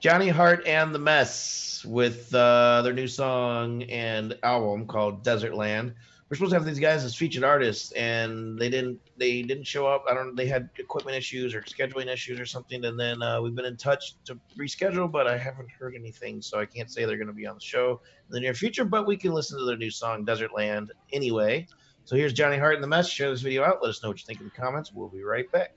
Johnny 0.00 0.28
Hart 0.28 0.66
and 0.66 0.94
the 0.94 0.98
Mess 0.98 1.84
with 1.86 2.34
uh, 2.34 2.82
their 2.82 2.92
new 2.92 3.06
song 3.06 3.84
and 3.84 4.36
album 4.42 4.86
called 4.86 5.22
Desert 5.22 5.54
Land. 5.54 5.94
We're 6.32 6.36
supposed 6.36 6.52
to 6.52 6.56
have 6.56 6.64
these 6.64 6.78
guys 6.78 7.04
as 7.04 7.14
featured 7.14 7.44
artists, 7.44 7.92
and 7.92 8.58
they 8.58 8.70
didn't. 8.70 8.98
They 9.18 9.42
didn't 9.42 9.64
show 9.64 9.86
up. 9.86 10.06
I 10.08 10.14
don't. 10.14 10.28
Know, 10.28 10.34
they 10.34 10.46
had 10.46 10.70
equipment 10.78 11.14
issues 11.14 11.54
or 11.54 11.60
scheduling 11.60 12.06
issues 12.06 12.40
or 12.40 12.46
something. 12.46 12.86
And 12.86 12.98
then 12.98 13.20
uh, 13.20 13.42
we've 13.42 13.54
been 13.54 13.66
in 13.66 13.76
touch 13.76 14.14
to 14.24 14.38
reschedule, 14.58 15.12
but 15.12 15.26
I 15.26 15.36
haven't 15.36 15.70
heard 15.70 15.94
anything, 15.94 16.40
so 16.40 16.58
I 16.58 16.64
can't 16.64 16.90
say 16.90 17.04
they're 17.04 17.18
going 17.18 17.26
to 17.26 17.34
be 17.34 17.46
on 17.46 17.56
the 17.56 17.60
show 17.60 18.00
in 18.28 18.32
the 18.32 18.40
near 18.40 18.54
future. 18.54 18.86
But 18.86 19.06
we 19.06 19.18
can 19.18 19.32
listen 19.32 19.58
to 19.58 19.66
their 19.66 19.76
new 19.76 19.90
song, 19.90 20.24
Desert 20.24 20.54
Land, 20.54 20.92
anyway. 21.12 21.66
So 22.06 22.16
here's 22.16 22.32
Johnny 22.32 22.56
Hart 22.56 22.76
in 22.76 22.80
the 22.80 22.88
mess. 22.88 23.10
Share 23.10 23.28
this 23.28 23.42
video 23.42 23.62
out. 23.62 23.82
Let 23.82 23.90
us 23.90 24.02
know 24.02 24.08
what 24.08 24.18
you 24.18 24.24
think 24.24 24.40
in 24.40 24.46
the 24.46 24.58
comments. 24.58 24.90
We'll 24.90 25.10
be 25.10 25.22
right 25.22 25.52
back. 25.52 25.74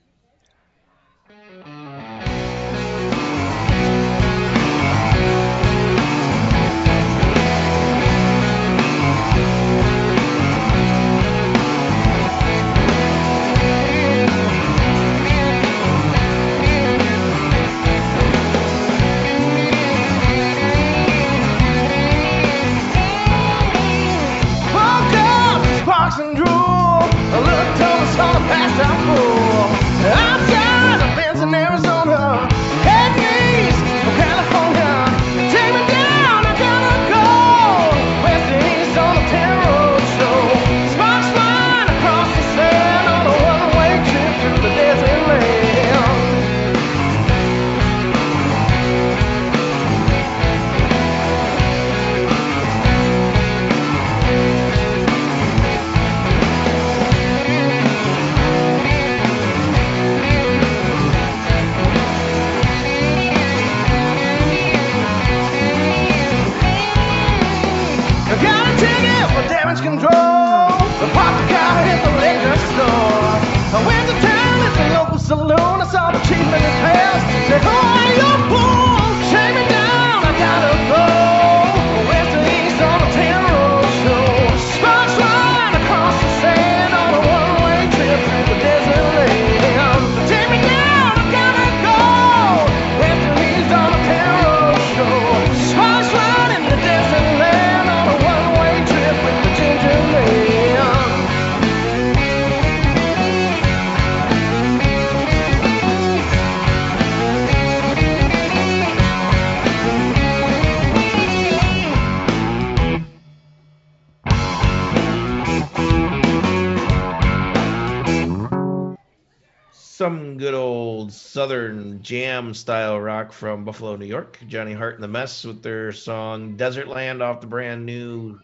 Southern 121.36 122.02
jam 122.02 122.54
style 122.54 122.98
rock 122.98 123.30
from 123.30 123.62
Buffalo, 123.62 123.94
New 123.94 124.06
York. 124.06 124.38
Johnny 124.48 124.72
Hart 124.72 124.94
and 124.94 125.04
the 125.04 125.08
Mess 125.08 125.44
with 125.44 125.62
their 125.62 125.92
song 125.92 126.56
Desert 126.56 126.88
Land 126.88 127.20
off 127.20 127.42
the 127.42 127.46
brand 127.46 127.84
new 127.84 128.40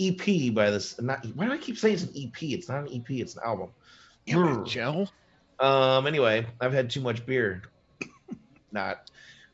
EP 0.00 0.52
by 0.52 0.70
this. 0.70 1.00
Not 1.00 1.24
why 1.36 1.46
do 1.46 1.52
I 1.52 1.56
keep 1.56 1.78
saying 1.78 1.94
it's 1.94 2.02
an 2.02 2.10
EP? 2.16 2.42
It's 2.42 2.68
not 2.68 2.90
an 2.90 2.96
EP. 2.96 3.08
It's 3.10 3.36
an 3.36 3.42
album. 3.44 3.68
Yeah, 4.26 4.64
Joe. 4.66 5.06
Um. 5.60 6.08
Anyway, 6.08 6.44
I've 6.60 6.72
had 6.72 6.90
too 6.90 7.00
much 7.00 7.24
beer. 7.24 7.62
not. 8.72 9.08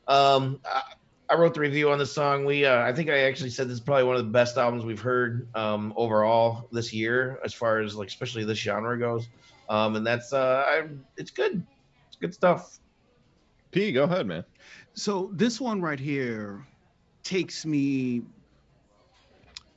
Um. 0.09 0.61
I, 0.65 0.81
I, 1.29 1.35
wrote 1.35 1.53
the 1.53 1.61
review 1.61 1.91
on 1.91 1.99
the 1.99 2.07
song. 2.07 2.47
We. 2.47 2.65
Uh, 2.65 2.81
I 2.81 2.95
think 2.95 3.11
I 3.11 3.19
actually 3.25 3.51
said 3.51 3.67
this 3.67 3.75
is 3.75 3.81
probably 3.81 4.05
one 4.05 4.17
of 4.17 4.25
the 4.25 4.33
best 4.33 4.57
albums 4.57 4.87
we've 4.87 4.99
heard 4.99 5.47
um, 5.55 5.93
overall 5.95 6.69
this 6.73 6.91
year, 6.91 7.39
as 7.45 7.53
far 7.53 7.81
as 7.81 7.97
like 7.97 8.09
especially 8.09 8.45
this 8.45 8.57
genre 8.57 8.99
goes. 8.99 9.29
Um, 9.69 9.95
and 9.97 10.07
that's 10.07 10.33
uh, 10.33 10.65
I, 10.67 10.89
it's 11.19 11.31
good 11.31 11.67
good 12.21 12.35
stuff. 12.35 12.79
P, 13.71 13.93
go 13.93 14.05
ahead, 14.05 14.27
man. 14.27 14.45
So 14.95 15.31
this 15.33 15.61
one 15.61 15.81
right 15.81 16.01
here 16.01 16.67
takes 17.23 17.65
me 17.65 18.23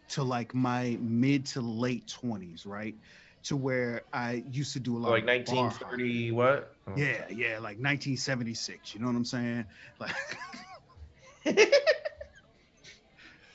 to 0.10 0.24
like 0.24 0.54
my 0.54 0.98
mid 1.02 1.46
to 1.48 1.62
late 1.62 2.08
twenties, 2.08 2.66
right? 2.66 2.96
To 3.44 3.58
where 3.58 4.04
I 4.14 4.44
used 4.52 4.74
to 4.74 4.80
do 4.80 4.98
a 4.98 5.00
lot 5.00 5.08
of. 5.10 5.14
like 5.14 5.26
1930 5.26 6.32
what? 6.32 6.74
Oh. 6.88 6.94
Yeah, 6.96 7.26
yeah, 7.30 7.56
like 7.56 7.78
1976. 7.80 8.94
You 8.94 9.02
know 9.02 9.08
what 9.08 9.16
I'm 9.16 9.26
saying? 9.26 9.66
Like 10.00 10.16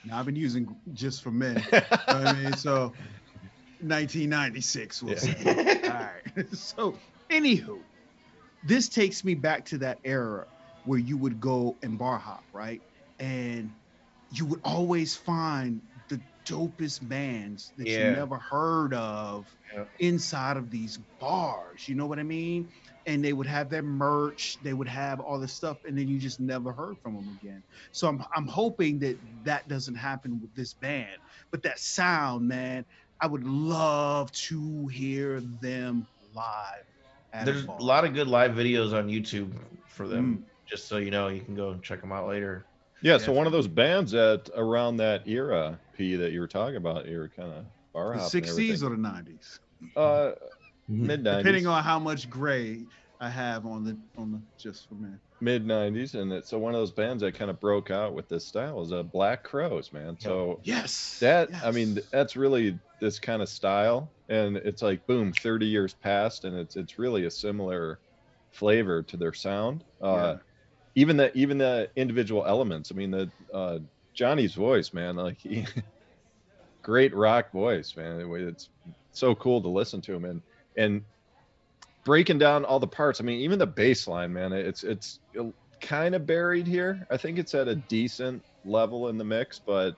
now 0.04 0.18
I've 0.18 0.26
been 0.26 0.36
using 0.36 0.76
just 0.92 1.22
for 1.22 1.30
men. 1.30 1.64
I 2.06 2.32
mean, 2.34 2.52
so 2.54 2.92
1996 3.80 5.02
we'll 5.02 5.14
yeah. 5.14 5.78
All 5.84 5.90
right. 5.90 6.46
So 6.52 6.94
anywho, 7.30 7.78
this 8.64 8.88
takes 8.88 9.24
me 9.24 9.34
back 9.34 9.64
to 9.66 9.78
that 9.78 9.98
era 10.04 10.46
where 10.84 10.98
you 10.98 11.16
would 11.16 11.40
go 11.40 11.76
and 11.82 11.98
bar 11.98 12.18
hop, 12.18 12.42
right? 12.52 12.80
And 13.18 13.72
you 14.32 14.46
would 14.46 14.60
always 14.64 15.14
find 15.16 15.80
the 16.08 16.20
dopest 16.44 17.06
bands 17.06 17.72
that 17.76 17.86
yeah. 17.86 18.10
you 18.10 18.16
never 18.16 18.36
heard 18.36 18.94
of 18.94 19.46
yeah. 19.74 19.84
inside 19.98 20.56
of 20.56 20.70
these 20.70 20.98
bars. 21.20 21.88
You 21.88 21.94
know 21.94 22.06
what 22.06 22.18
I 22.18 22.22
mean? 22.22 22.68
And 23.06 23.24
they 23.24 23.32
would 23.32 23.46
have 23.46 23.70
their 23.70 23.82
merch, 23.82 24.58
they 24.62 24.74
would 24.74 24.88
have 24.88 25.20
all 25.20 25.38
this 25.38 25.52
stuff, 25.52 25.78
and 25.86 25.96
then 25.96 26.08
you 26.08 26.18
just 26.18 26.40
never 26.40 26.72
heard 26.72 26.98
from 26.98 27.14
them 27.14 27.38
again. 27.40 27.62
So 27.92 28.06
I'm 28.08 28.24
I'm 28.34 28.46
hoping 28.46 28.98
that 29.00 29.18
that 29.44 29.66
doesn't 29.68 29.94
happen 29.94 30.40
with 30.40 30.54
this 30.54 30.74
band. 30.74 31.16
But 31.50 31.62
that 31.62 31.78
sound, 31.78 32.46
man, 32.48 32.84
I 33.20 33.26
would 33.26 33.44
love 33.44 34.30
to 34.32 34.86
hear 34.88 35.40
them 35.40 36.06
live 36.34 36.84
there's 37.44 37.64
a 37.64 37.82
lot 37.82 38.04
of 38.04 38.14
good 38.14 38.28
live 38.28 38.52
videos 38.52 38.92
on 38.92 39.08
YouTube 39.08 39.52
for 39.86 40.08
them. 40.08 40.38
Mm. 40.38 40.42
Just 40.66 40.88
so 40.88 40.98
you 40.98 41.10
know, 41.10 41.28
you 41.28 41.40
can 41.40 41.54
go 41.54 41.70
and 41.70 41.82
check 41.82 42.00
them 42.00 42.12
out 42.12 42.28
later. 42.28 42.66
Yeah, 43.00 43.12
yeah, 43.12 43.18
so 43.18 43.32
one 43.32 43.46
of 43.46 43.52
those 43.52 43.68
bands 43.68 44.12
that 44.12 44.50
around 44.56 44.96
that 44.98 45.26
era, 45.26 45.78
P, 45.96 46.16
that 46.16 46.32
you 46.32 46.40
were 46.40 46.48
talking 46.48 46.76
about, 46.76 47.06
you 47.06 47.18
were 47.18 47.28
kind 47.28 47.52
of 47.52 47.64
bar 47.92 48.14
The 48.14 48.20
60s 48.20 48.82
or 48.82 48.90
the 48.90 48.96
90s? 48.96 49.60
Uh, 49.96 50.32
mid 50.88 51.22
90s. 51.22 51.38
Depending 51.38 51.66
on 51.66 51.82
how 51.82 51.98
much 51.98 52.28
gray 52.28 52.80
I 53.20 53.30
have 53.30 53.66
on 53.66 53.84
the 53.84 53.96
on 54.16 54.32
the 54.32 54.40
just 54.60 54.88
for 54.88 54.94
men. 54.94 55.20
Mid 55.40 55.66
90s, 55.66 56.14
and 56.14 56.32
it's 56.32 56.48
so 56.50 56.58
one 56.58 56.74
of 56.74 56.80
those 56.80 56.90
bands 56.90 57.22
that 57.22 57.34
kind 57.34 57.50
of 57.50 57.60
broke 57.60 57.90
out 57.90 58.14
with 58.14 58.28
this 58.28 58.46
style 58.46 58.82
is 58.82 58.92
a 58.92 58.98
uh, 58.98 59.02
Black 59.02 59.44
Crowes 59.44 59.92
man. 59.92 60.16
So 60.18 60.60
yes, 60.64 61.18
that 61.20 61.50
yes. 61.50 61.62
I 61.64 61.70
mean, 61.70 61.98
that's 62.10 62.36
really 62.36 62.78
this 63.00 63.18
kind 63.18 63.42
of 63.42 63.48
style 63.48 64.10
and 64.28 64.56
it's 64.58 64.82
like 64.82 65.06
boom 65.06 65.32
30 65.32 65.66
years 65.66 65.94
passed 65.94 66.44
and 66.44 66.56
it's 66.56 66.76
it's 66.76 66.98
really 66.98 67.24
a 67.24 67.30
similar 67.30 67.98
flavor 68.50 69.02
to 69.02 69.16
their 69.16 69.32
sound 69.32 69.84
uh 70.02 70.06
yeah. 70.06 70.36
even 70.94 71.16
the 71.16 71.36
even 71.36 71.58
the 71.58 71.88
individual 71.96 72.44
elements 72.46 72.90
i 72.92 72.94
mean 72.94 73.10
the 73.10 73.30
uh 73.52 73.78
johnny's 74.14 74.54
voice 74.54 74.92
man 74.92 75.16
like 75.16 75.38
he 75.38 75.66
great 76.82 77.14
rock 77.14 77.50
voice 77.52 77.96
man 77.96 78.30
it's 78.34 78.68
so 79.12 79.34
cool 79.34 79.60
to 79.60 79.68
listen 79.68 80.00
to 80.00 80.12
him 80.14 80.24
and 80.24 80.42
and 80.76 81.04
breaking 82.08 82.38
down 82.38 82.64
all 82.64 82.80
the 82.80 82.86
parts 82.86 83.20
i 83.20 83.22
mean 83.22 83.38
even 83.38 83.58
the 83.58 83.66
bass 83.66 84.08
line 84.08 84.32
man 84.32 84.50
it's 84.54 84.82
it's 84.82 85.20
kind 85.78 86.14
of 86.14 86.26
buried 86.26 86.66
here 86.66 87.06
i 87.10 87.18
think 87.18 87.38
it's 87.38 87.54
at 87.54 87.68
a 87.68 87.74
decent 87.74 88.42
level 88.64 89.08
in 89.08 89.18
the 89.18 89.24
mix 89.24 89.58
but 89.58 89.94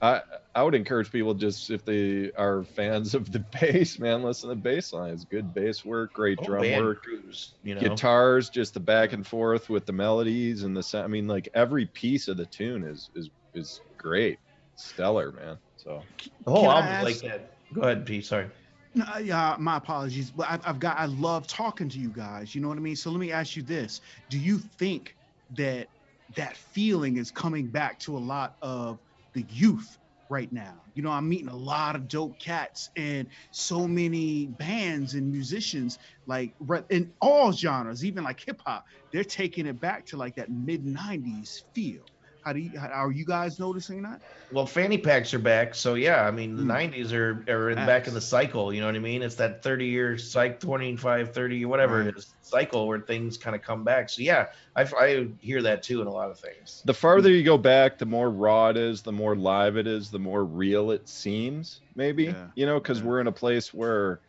I 0.00 0.20
I 0.54 0.62
would 0.62 0.74
encourage 0.74 1.10
people 1.10 1.34
just 1.34 1.70
if 1.70 1.84
they 1.84 2.30
are 2.36 2.64
fans 2.64 3.14
of 3.14 3.32
the 3.32 3.38
bass, 3.60 3.98
man, 3.98 4.22
listen 4.22 4.50
to 4.50 4.54
the 4.54 4.60
bass 4.60 4.92
line. 4.92 5.14
It's 5.14 5.24
good 5.24 5.54
bass 5.54 5.84
work, 5.86 6.12
great 6.12 6.38
oh, 6.42 6.44
drum 6.44 6.70
work, 6.76 7.02
crews, 7.02 7.54
you 7.62 7.74
know? 7.74 7.80
guitars, 7.80 8.50
just 8.50 8.74
the 8.74 8.80
back 8.80 9.14
and 9.14 9.26
forth 9.26 9.70
with 9.70 9.86
the 9.86 9.94
melodies 9.94 10.64
and 10.64 10.76
the 10.76 10.82
sound. 10.82 11.04
I 11.04 11.08
mean, 11.08 11.26
like 11.26 11.48
every 11.54 11.86
piece 11.86 12.28
of 12.28 12.36
the 12.36 12.44
tune 12.44 12.84
is 12.84 13.10
is 13.14 13.30
is 13.54 13.80
great. 13.96 14.38
stellar, 14.76 15.32
man. 15.32 15.56
So 15.78 16.02
oh, 16.02 16.22
The 16.44 16.50
whole 16.50 16.68
I 16.68 16.80
album 16.80 17.04
like 17.04 17.20
that. 17.20 17.52
Go 17.72 17.80
ahead, 17.80 18.04
Pete. 18.04 18.26
Sorry. 18.26 18.48
No, 18.96 19.18
yeah, 19.18 19.56
my 19.60 19.76
apologies, 19.76 20.30
but 20.32 20.48
I've, 20.50 20.62
I've 20.66 20.80
got 20.80 20.98
I 20.98 21.04
love 21.06 21.46
talking 21.46 21.88
to 21.90 21.98
you 21.98 22.10
guys. 22.10 22.54
You 22.54 22.62
know 22.62 22.68
what 22.68 22.78
I 22.78 22.80
mean. 22.80 22.96
So 22.96 23.10
let 23.10 23.20
me 23.20 23.30
ask 23.30 23.54
you 23.56 23.62
this: 23.62 24.00
Do 24.30 24.38
you 24.38 24.58
think 24.58 25.16
that 25.52 25.90
that 26.36 26.56
feeling 26.56 27.18
is 27.18 27.30
coming 27.30 27.68
back 27.70 28.00
to 28.00 28.16
a 28.16 28.20
lot 28.20 28.56
of 28.62 29.00
the 29.34 29.42
youth 29.42 29.98
right 30.30 30.50
now? 30.50 30.82
You 30.94 31.02
know, 31.02 31.10
I'm 31.10 31.28
meeting 31.28 31.48
a 31.48 31.56
lot 31.56 31.94
of 31.94 32.08
dope 32.08 32.38
cats 32.40 32.90
and 32.96 33.28
so 33.50 33.86
many 33.86 34.46
bands 34.46 35.14
and 35.14 35.30
musicians 35.30 35.98
like 36.26 36.56
in 36.90 37.14
all 37.20 37.52
genres, 37.52 38.04
even 38.04 38.24
like 38.24 38.40
hip 38.46 38.62
hop. 38.66 38.84
They're 39.12 39.24
taking 39.24 39.66
it 39.66 39.78
back 39.80 40.06
to 40.06 40.16
like 40.16 40.36
that 40.36 40.50
mid 40.50 40.86
'90s 40.86 41.64
feel. 41.74 42.15
How 42.46 42.52
do 42.52 42.60
you? 42.60 42.78
How, 42.78 42.88
are 42.88 43.12
you 43.12 43.26
guys 43.26 43.58
noticing 43.58 44.02
that? 44.02 44.22
Well, 44.48 44.66
fanny 44.66 44.98
packs 44.98 45.34
are 45.34 45.40
back, 45.40 45.74
so 45.74 45.94
yeah. 45.94 46.22
I 46.24 46.30
mean, 46.30 46.54
the 46.54 46.62
Hmm. 46.62 46.64
'90s 46.64 47.12
are 47.12 47.44
are 47.48 47.68
in, 47.70 47.84
back 47.84 48.06
in 48.06 48.14
the 48.14 48.20
cycle. 48.20 48.72
You 48.72 48.80
know 48.80 48.86
what 48.86 48.94
I 48.94 49.00
mean? 49.00 49.22
It's 49.22 49.34
that 49.36 49.62
30 49.64 49.86
year 49.86 50.16
cycle, 50.18 50.58
25, 50.60 51.34
30, 51.34 51.64
whatever 51.64 52.00
Right. 52.00 52.06
it 52.06 52.16
is, 52.16 52.36
cycle 52.42 52.86
where 52.86 53.00
things 53.00 53.38
kind 53.38 53.56
of 53.56 53.62
come 53.62 53.82
back. 53.82 54.08
So 54.08 54.22
yeah, 54.22 54.46
I, 54.76 54.82
I 54.82 55.28
hear 55.40 55.62
that 55.62 55.82
too 55.82 56.00
in 56.00 56.06
a 56.06 56.12
lot 56.12 56.30
of 56.30 56.38
things. 56.38 56.84
the 56.84 56.94
farther 56.94 57.30
you 57.30 57.42
go 57.42 57.58
back, 57.58 57.98
the 57.98 58.06
more 58.06 58.30
raw 58.30 58.68
it 58.68 58.76
is, 58.76 59.02
the 59.02 59.12
more 59.12 59.34
live 59.36 59.76
it 59.76 59.86
is, 59.86 60.10
the 60.10 60.18
more 60.18 60.44
real 60.44 60.90
it 60.90 61.08
seems. 61.08 61.82
Maybe 61.94 62.36
Yeah. 62.36 62.50
you 62.54 62.66
know, 62.66 62.78
because 62.80 63.02
Yeah. 63.02 63.02
we're 63.02 63.20
in 63.20 63.26
a 63.26 63.32
place 63.32 63.74
where 63.74 64.22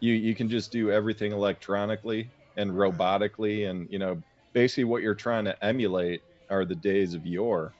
you 0.00 0.12
you 0.14 0.34
can 0.34 0.48
just 0.48 0.72
do 0.72 0.90
everything 0.90 1.32
electronically 1.32 2.32
and 2.56 2.70
robotically, 2.72 3.68
and 3.68 3.88
you 3.90 3.98
know, 3.98 4.22
basically 4.52 4.84
what 4.84 5.02
you're 5.02 5.14
trying 5.14 5.44
to 5.46 5.64
emulate 5.64 6.22
are 6.52 6.66
the 6.66 6.76
days 6.76 7.14
of 7.14 7.26
yore. 7.26 7.76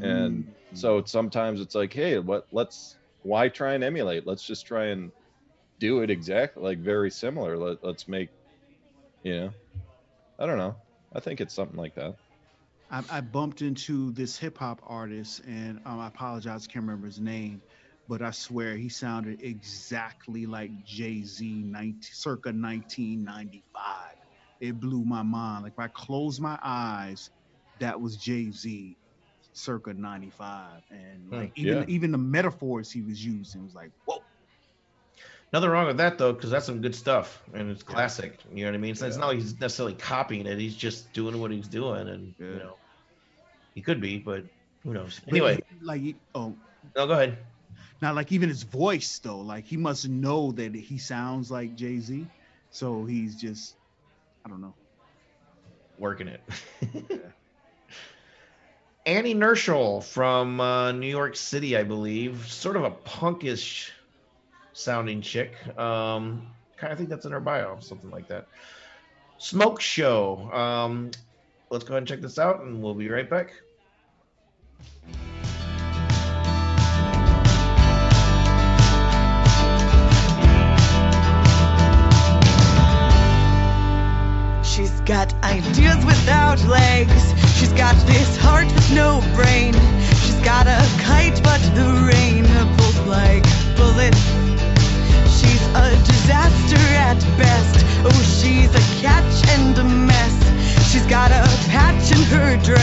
And 0.00 0.44
Mm. 0.72 0.76
So 0.76 1.04
sometimes 1.04 1.60
it's 1.60 1.74
like, 1.74 1.92
hey, 1.92 2.18
what? 2.18 2.46
Let's 2.52 2.98
why 3.22 3.48
try 3.48 3.74
and 3.74 3.84
emulate? 3.84 4.26
Let's 4.26 4.44
just 4.44 4.66
try 4.66 4.86
and 4.86 5.12
do 5.80 6.02
it 6.02 6.10
exactly 6.10 6.62
like 6.62 6.78
very 6.78 7.10
similar. 7.10 7.58
Let, 7.58 7.78
let's 7.82 8.08
make, 8.08 8.30
you 9.24 9.34
know, 9.40 9.54
I 10.38 10.46
don't 10.46 10.58
know. 10.58 10.76
I 11.14 11.20
think 11.20 11.40
it's 11.40 11.54
something 11.54 11.76
like 11.78 11.94
that. 11.96 12.16
I, 12.90 13.02
I 13.10 13.20
bumped 13.20 13.62
into 13.62 14.12
this 14.12 14.38
hip 14.38 14.58
hop 14.58 14.80
artist, 14.86 15.40
and 15.46 15.80
um, 15.86 16.00
I 16.00 16.08
apologize, 16.08 16.66
can't 16.66 16.84
remember 16.84 17.06
his 17.06 17.20
name, 17.20 17.62
but 18.08 18.22
I 18.22 18.30
swear 18.30 18.76
he 18.76 18.88
sounded 18.88 19.42
exactly 19.42 20.46
like 20.46 20.72
Jay 20.84 21.22
Z, 21.24 21.64
19, 21.66 21.98
circa 22.02 22.52
1995. 22.52 24.16
It 24.60 24.80
blew 24.80 25.04
my 25.04 25.22
mind. 25.22 25.64
Like 25.64 25.72
if 25.72 25.78
I 25.78 25.88
closed 25.94 26.40
my 26.40 26.58
eyes, 26.62 27.30
that 27.82 28.00
was 28.00 28.16
Jay 28.16 28.50
Z, 28.50 28.96
circa 29.52 29.92
95, 29.92 30.82
and 30.90 31.28
Hmm, 31.28 31.34
like 31.36 31.52
even 31.56 31.78
yeah. 31.78 31.84
even 31.88 32.12
the 32.12 32.18
metaphors 32.18 32.90
he 32.90 33.02
was 33.02 33.24
using 33.24 33.62
was 33.62 33.74
like, 33.74 33.90
whoa. 34.06 34.18
Nothing 35.52 35.68
wrong 35.70 35.86
with 35.86 35.98
that 35.98 36.16
though, 36.16 36.32
because 36.32 36.50
that's 36.50 36.64
some 36.64 36.80
good 36.80 36.94
stuff 36.94 37.42
and 37.52 37.70
it's 37.70 37.82
Yeah. 37.82 37.94
classic. 37.94 38.40
You 38.50 38.64
know 38.64 38.70
what 38.70 38.76
I 38.76 38.78
mean? 38.78 38.94
So 38.94 39.06
it's 39.06 39.18
not 39.18 39.26
like 39.28 39.38
he's 39.38 39.60
necessarily 39.60 39.94
copying 39.94 40.46
it. 40.46 40.58
He's 40.58 40.74
just 40.76 41.12
doing 41.12 41.38
what 41.38 41.50
he's 41.50 41.68
doing, 41.68 42.08
and 42.08 42.34
you 42.38 42.58
know, 42.58 42.78
he 43.74 43.82
could 43.82 44.00
be, 44.00 44.18
but 44.18 44.44
who 44.82 44.94
knows? 44.94 45.20
Anyway, 45.28 45.56
he- 45.56 45.76
like 45.84 46.16
oh, 46.34 46.56
no, 46.96 47.06
go 47.06 47.12
ahead. 47.12 47.38
Now, 48.00 48.14
like 48.14 48.32
even 48.32 48.48
his 48.48 48.62
voice 48.62 49.20
though, 49.22 49.40
like 49.40 49.66
he 49.66 49.76
must 49.76 50.08
know 50.08 50.52
that 50.52 50.74
he 50.74 50.98
sounds 50.98 51.50
like 51.50 51.74
Jay 51.74 51.98
Z, 52.00 52.26
so 52.70 53.04
he's 53.04 53.36
just, 53.36 53.76
I 54.44 54.48
don't 54.48 54.60
know. 54.60 54.74
working 55.98 56.28
it. 56.28 56.42
Annie 59.04 59.34
Nerschel 59.34 60.02
from 60.04 60.60
uh, 60.60 60.92
New 60.92 61.08
York 61.08 61.34
City, 61.34 61.76
I 61.76 61.82
believe, 61.82 62.46
sort 62.46 62.76
of 62.76 62.84
a 62.84 62.90
punkish 62.90 63.90
sounding 64.74 65.20
chick. 65.20 65.54
Um, 65.76 66.46
kind 66.76 66.92
of 66.92 66.98
think 66.98 67.10
that's 67.10 67.24
in 67.24 67.32
her 67.32 67.40
bio, 67.40 67.78
something 67.80 68.10
like 68.10 68.28
that. 68.28 68.46
Smoke 69.38 69.80
Show. 69.80 70.48
Um, 70.52 71.10
let's 71.70 71.82
go 71.84 71.94
ahead 71.94 71.98
and 71.98 72.08
check 72.08 72.20
this 72.20 72.38
out, 72.38 72.60
and 72.60 72.80
we'll 72.80 72.94
be 72.94 73.08
right 73.08 73.28
back. 73.28 73.52
She's 84.64 85.00
got 85.00 85.34
ideas 85.42 86.04
without 86.04 86.62
legs. 86.66 87.41
She's 87.62 87.72
got 87.74 87.94
this 88.08 88.36
heart 88.38 88.66
with 88.74 88.92
no 88.92 89.20
brain. 89.36 89.72
She's 90.18 90.40
got 90.42 90.66
a 90.66 90.82
kite, 90.98 91.40
but 91.44 91.60
the 91.76 91.86
rain 92.10 92.44
pulls 92.76 92.98
like 93.06 93.44
bullets. 93.76 94.18
She's 95.30 95.62
a 95.68 95.94
disaster 96.02 96.82
at 96.98 97.20
best. 97.38 97.86
Oh, 98.04 98.22
she's 98.40 98.74
a 98.74 99.00
catch 99.00 99.48
and 99.50 99.78
a 99.78 99.84
mess. 99.84 100.34
She's 100.90 101.06
got 101.06 101.30
a 101.30 101.46
patch 101.70 102.10
in 102.10 102.22
her 102.34 102.56
dress 102.64 102.81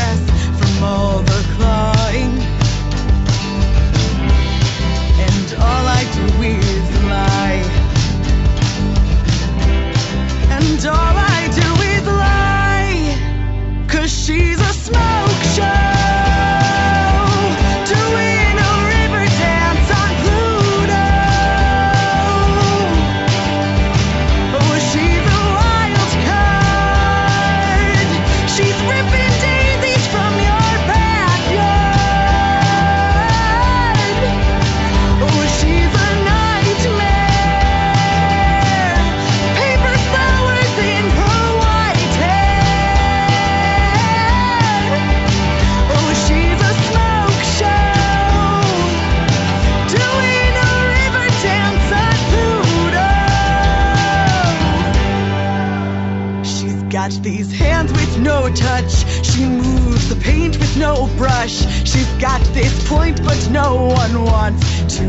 these 57.30 57.52
hands 57.52 57.92
with 57.92 58.20
no 58.20 58.50
touch. 58.56 59.06
She 59.24 59.46
moves 59.46 60.10
the 60.10 60.15
paint 60.15 60.58
with 60.58 60.76
no 60.78 61.08
brush. 61.15 61.58
She's 61.88 62.12
got 62.13 62.42
this 62.56 62.74
point, 62.89 63.24
but 63.24 63.39
no 63.52 63.86
one 64.02 64.26
wants 64.26 64.98
to 64.98 65.06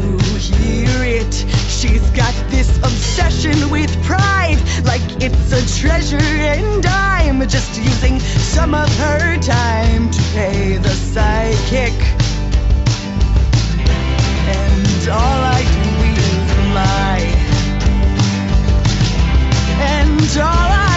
hear 0.60 1.02
it. 1.18 1.32
She's 1.78 2.06
got 2.10 2.34
this 2.50 2.68
obsession 2.78 3.70
with 3.70 3.90
pride, 4.04 4.60
like 4.84 5.06
it's 5.22 5.50
a 5.60 5.80
treasure, 5.80 6.28
and 6.52 6.84
I'm 6.84 7.40
just 7.48 7.78
using 7.78 8.20
some 8.20 8.74
of 8.74 8.88
her 8.98 9.38
time 9.40 10.10
to 10.10 10.22
pay 10.34 10.76
the 10.76 10.94
psychic. 11.12 11.96
And 14.56 15.08
all 15.08 15.40
I 15.56 15.62
do 15.76 15.90
is 16.26 16.50
lie. 16.76 17.30
And 19.80 20.38
all 20.38 20.70
I. 20.84 20.89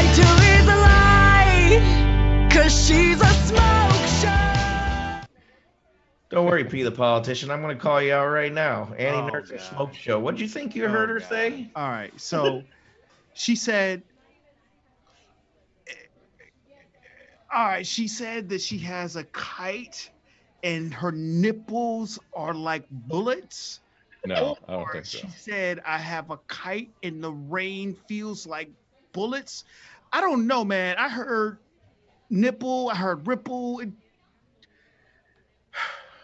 Cause 2.54 2.88
she's 2.88 3.20
a 3.20 3.26
smoke 3.26 3.92
show. 4.22 5.28
Don't 6.30 6.46
worry, 6.46 6.64
P, 6.64 6.84
the 6.84 6.92
politician. 6.92 7.50
I'm 7.50 7.62
going 7.62 7.76
to 7.76 7.82
call 7.82 8.02
you 8.02 8.14
out 8.14 8.28
right 8.28 8.54
now. 8.54 8.94
Annie 8.98 9.18
Oh, 9.18 9.32
Nerschel 9.32 9.50
God. 9.52 9.60
Smoke 9.60 9.94
Show. 9.96 10.20
What 10.20 10.36
did 10.36 10.42
you 10.42 10.48
think 10.48 10.76
you 10.76 10.86
Oh, 10.86 10.90
heard 10.90 11.10
her 11.10 11.20
God. 11.20 11.30
say? 11.30 11.72
All 11.76 11.90
right, 11.90 12.20
so 12.20 12.64
she 13.34 13.56
said. 13.56 14.04
Eh, 15.88 15.94
all 17.54 17.66
right, 17.66 17.88
she 17.88 18.08
said 18.08 18.50
that 18.50 18.62
she 18.62 18.78
has 18.80 19.16
a 19.16 19.24
kite, 19.24 20.12
and 20.64 20.94
her 20.94 21.12
nipples 21.12 22.20
are 22.36 22.54
like 22.54 22.86
bullets. 22.90 23.80
No, 24.26 24.58
I 24.68 24.74
don't 24.74 24.92
think 24.92 25.06
so. 25.06 25.18
She 25.20 25.30
said, 25.30 25.82
I 25.86 25.98
have 25.98 26.30
a 26.32 26.38
kite 26.48 26.92
and 27.04 27.24
the 27.24 27.32
rain 27.32 27.96
feels 28.08 28.48
like 28.48 28.70
bullets. 29.12 29.66
I 30.14 30.22
don't 30.22 30.48
know, 30.48 30.64
man. 30.64 30.98
I 30.98 31.10
heard 31.10 31.58
nipple, 32.30 32.90
I 32.90 32.96
heard 32.96 33.28
ripple. 33.28 33.80
It, 33.80 33.90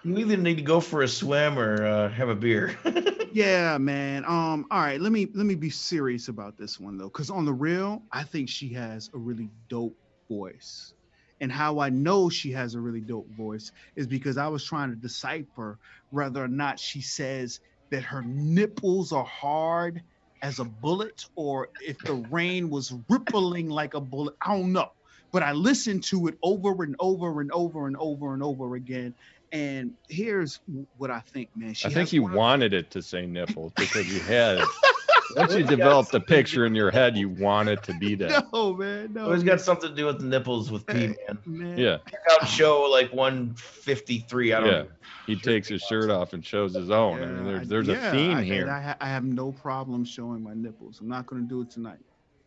You 0.02 0.18
either 0.18 0.38
need 0.38 0.56
to 0.56 0.62
go 0.62 0.80
for 0.80 1.02
a 1.02 1.10
swim 1.10 1.60
or 1.60 1.86
uh, 1.86 2.10
have 2.10 2.30
a 2.30 2.36
beer. 2.36 2.78
yeah, 3.34 3.78
man. 3.78 4.24
Um, 4.24 4.66
all 4.72 4.80
right, 4.80 5.00
let 5.00 5.12
me 5.12 5.28
let 5.34 5.46
me 5.46 5.56
be 5.56 5.70
serious 5.70 6.30
about 6.30 6.58
this 6.58 6.80
one 6.80 6.98
though, 6.98 7.10
because 7.10 7.30
on 7.30 7.44
the 7.44 7.54
real, 7.54 8.04
I 8.12 8.24
think 8.24 8.48
she 8.48 8.70
has 8.70 9.10
a 9.14 9.18
really 9.18 9.50
dope 9.68 9.98
voice. 10.30 10.94
And 11.42 11.52
how 11.52 11.80
I 11.80 11.90
know 11.90 12.30
she 12.30 12.52
has 12.52 12.76
a 12.76 12.80
really 12.80 13.02
dope 13.02 13.30
voice 13.36 13.72
is 13.96 14.08
because 14.08 14.38
I 14.38 14.48
was 14.48 14.64
trying 14.64 14.90
to 14.90 14.96
decipher 14.96 15.80
whether 16.12 16.44
or 16.44 16.50
not 16.50 16.80
she 16.80 17.02
says 17.02 17.60
that 17.92 18.04
her 18.04 18.22
nipples 18.24 19.12
are 19.12 19.26
hard 19.26 20.02
as 20.42 20.60
a 20.60 20.66
bullet 20.66 21.26
or 21.36 21.70
if 21.86 21.98
the 22.00 22.14
rain 22.30 22.70
was 22.70 22.94
rippling 23.10 23.70
like 23.70 23.94
a 23.94 24.02
bullet. 24.02 24.36
I 24.42 24.56
don't 24.56 24.74
know. 24.74 24.90
But 25.32 25.44
I 25.44 25.52
listened 25.52 26.04
to 26.06 26.28
it 26.28 26.36
over 26.42 26.84
and 26.84 26.96
over 27.00 27.42
and 27.42 27.52
over 27.52 27.88
and 27.88 27.96
over 27.98 28.34
and 28.34 28.44
over 28.44 28.76
again. 28.76 29.14
And 29.52 29.94
here's 30.08 30.60
what 30.98 31.10
I 31.12 31.22
think, 31.22 31.50
man. 31.56 31.74
She 31.74 31.88
I 31.88 31.90
think 31.90 32.10
has 32.10 32.14
you 32.14 32.24
wanted 32.24 32.74
it 32.74 32.92
to 32.92 33.02
say 33.02 33.26
nipples 33.26 33.74
because 33.76 34.12
you 34.12 34.20
had 34.22 34.62
once 35.36 35.54
you 35.54 35.64
developed 35.64 36.12
the 36.12 36.20
picture 36.20 36.66
in 36.66 36.76
your 36.76 36.92
head, 36.92 37.18
you 37.18 37.30
want 37.30 37.70
it 37.70 37.84
to 37.84 37.94
be 37.98 38.16
that. 38.16 38.48
No, 38.54 38.74
man. 38.74 39.14
No. 39.14 39.26
Always 39.26 39.44
got 39.44 39.62
something 39.62 39.90
to 39.90 39.96
do 39.96 40.06
with 40.06 40.20
the 40.20 40.26
nipples 40.26 40.72
with 40.72 40.86
P, 40.86 40.94
man. 40.94 41.16
man. 41.46 41.78
Yeah, 41.78 41.98
Check 42.10 42.22
out 42.32 42.48
show 42.48 42.82
like 42.84 43.12
153. 43.14 44.54
I 44.54 44.60
don't 44.60 44.68
yeah. 44.68 44.72
know. 44.74 44.88
He 45.28 45.36
takes 45.36 45.68
his 45.68 45.82
shirt 45.82 46.10
off 46.10 46.34
and 46.34 46.44
shows 46.44 46.76
his 46.76 46.90
own. 46.90 47.22
I 47.22 47.26
mean, 47.26 47.46
Yeah, 47.46 47.52
there's 47.52 47.68
there's 47.68 47.88
yeah, 47.88 48.10
a 48.10 48.12
theme 48.12 48.38
I, 48.38 48.44
here. 48.44 48.70
I, 48.70 48.96
I 49.00 49.10
have 49.10 49.24
no 49.24 49.52
problem 49.52 50.04
showing 50.06 50.42
my 50.42 50.54
nipples. 50.54 51.00
I'm 51.02 51.08
not 51.08 51.26
going 51.26 51.42
to 51.42 51.48
do 51.48 51.62
it 51.62 51.70
tonight. 51.70 52.00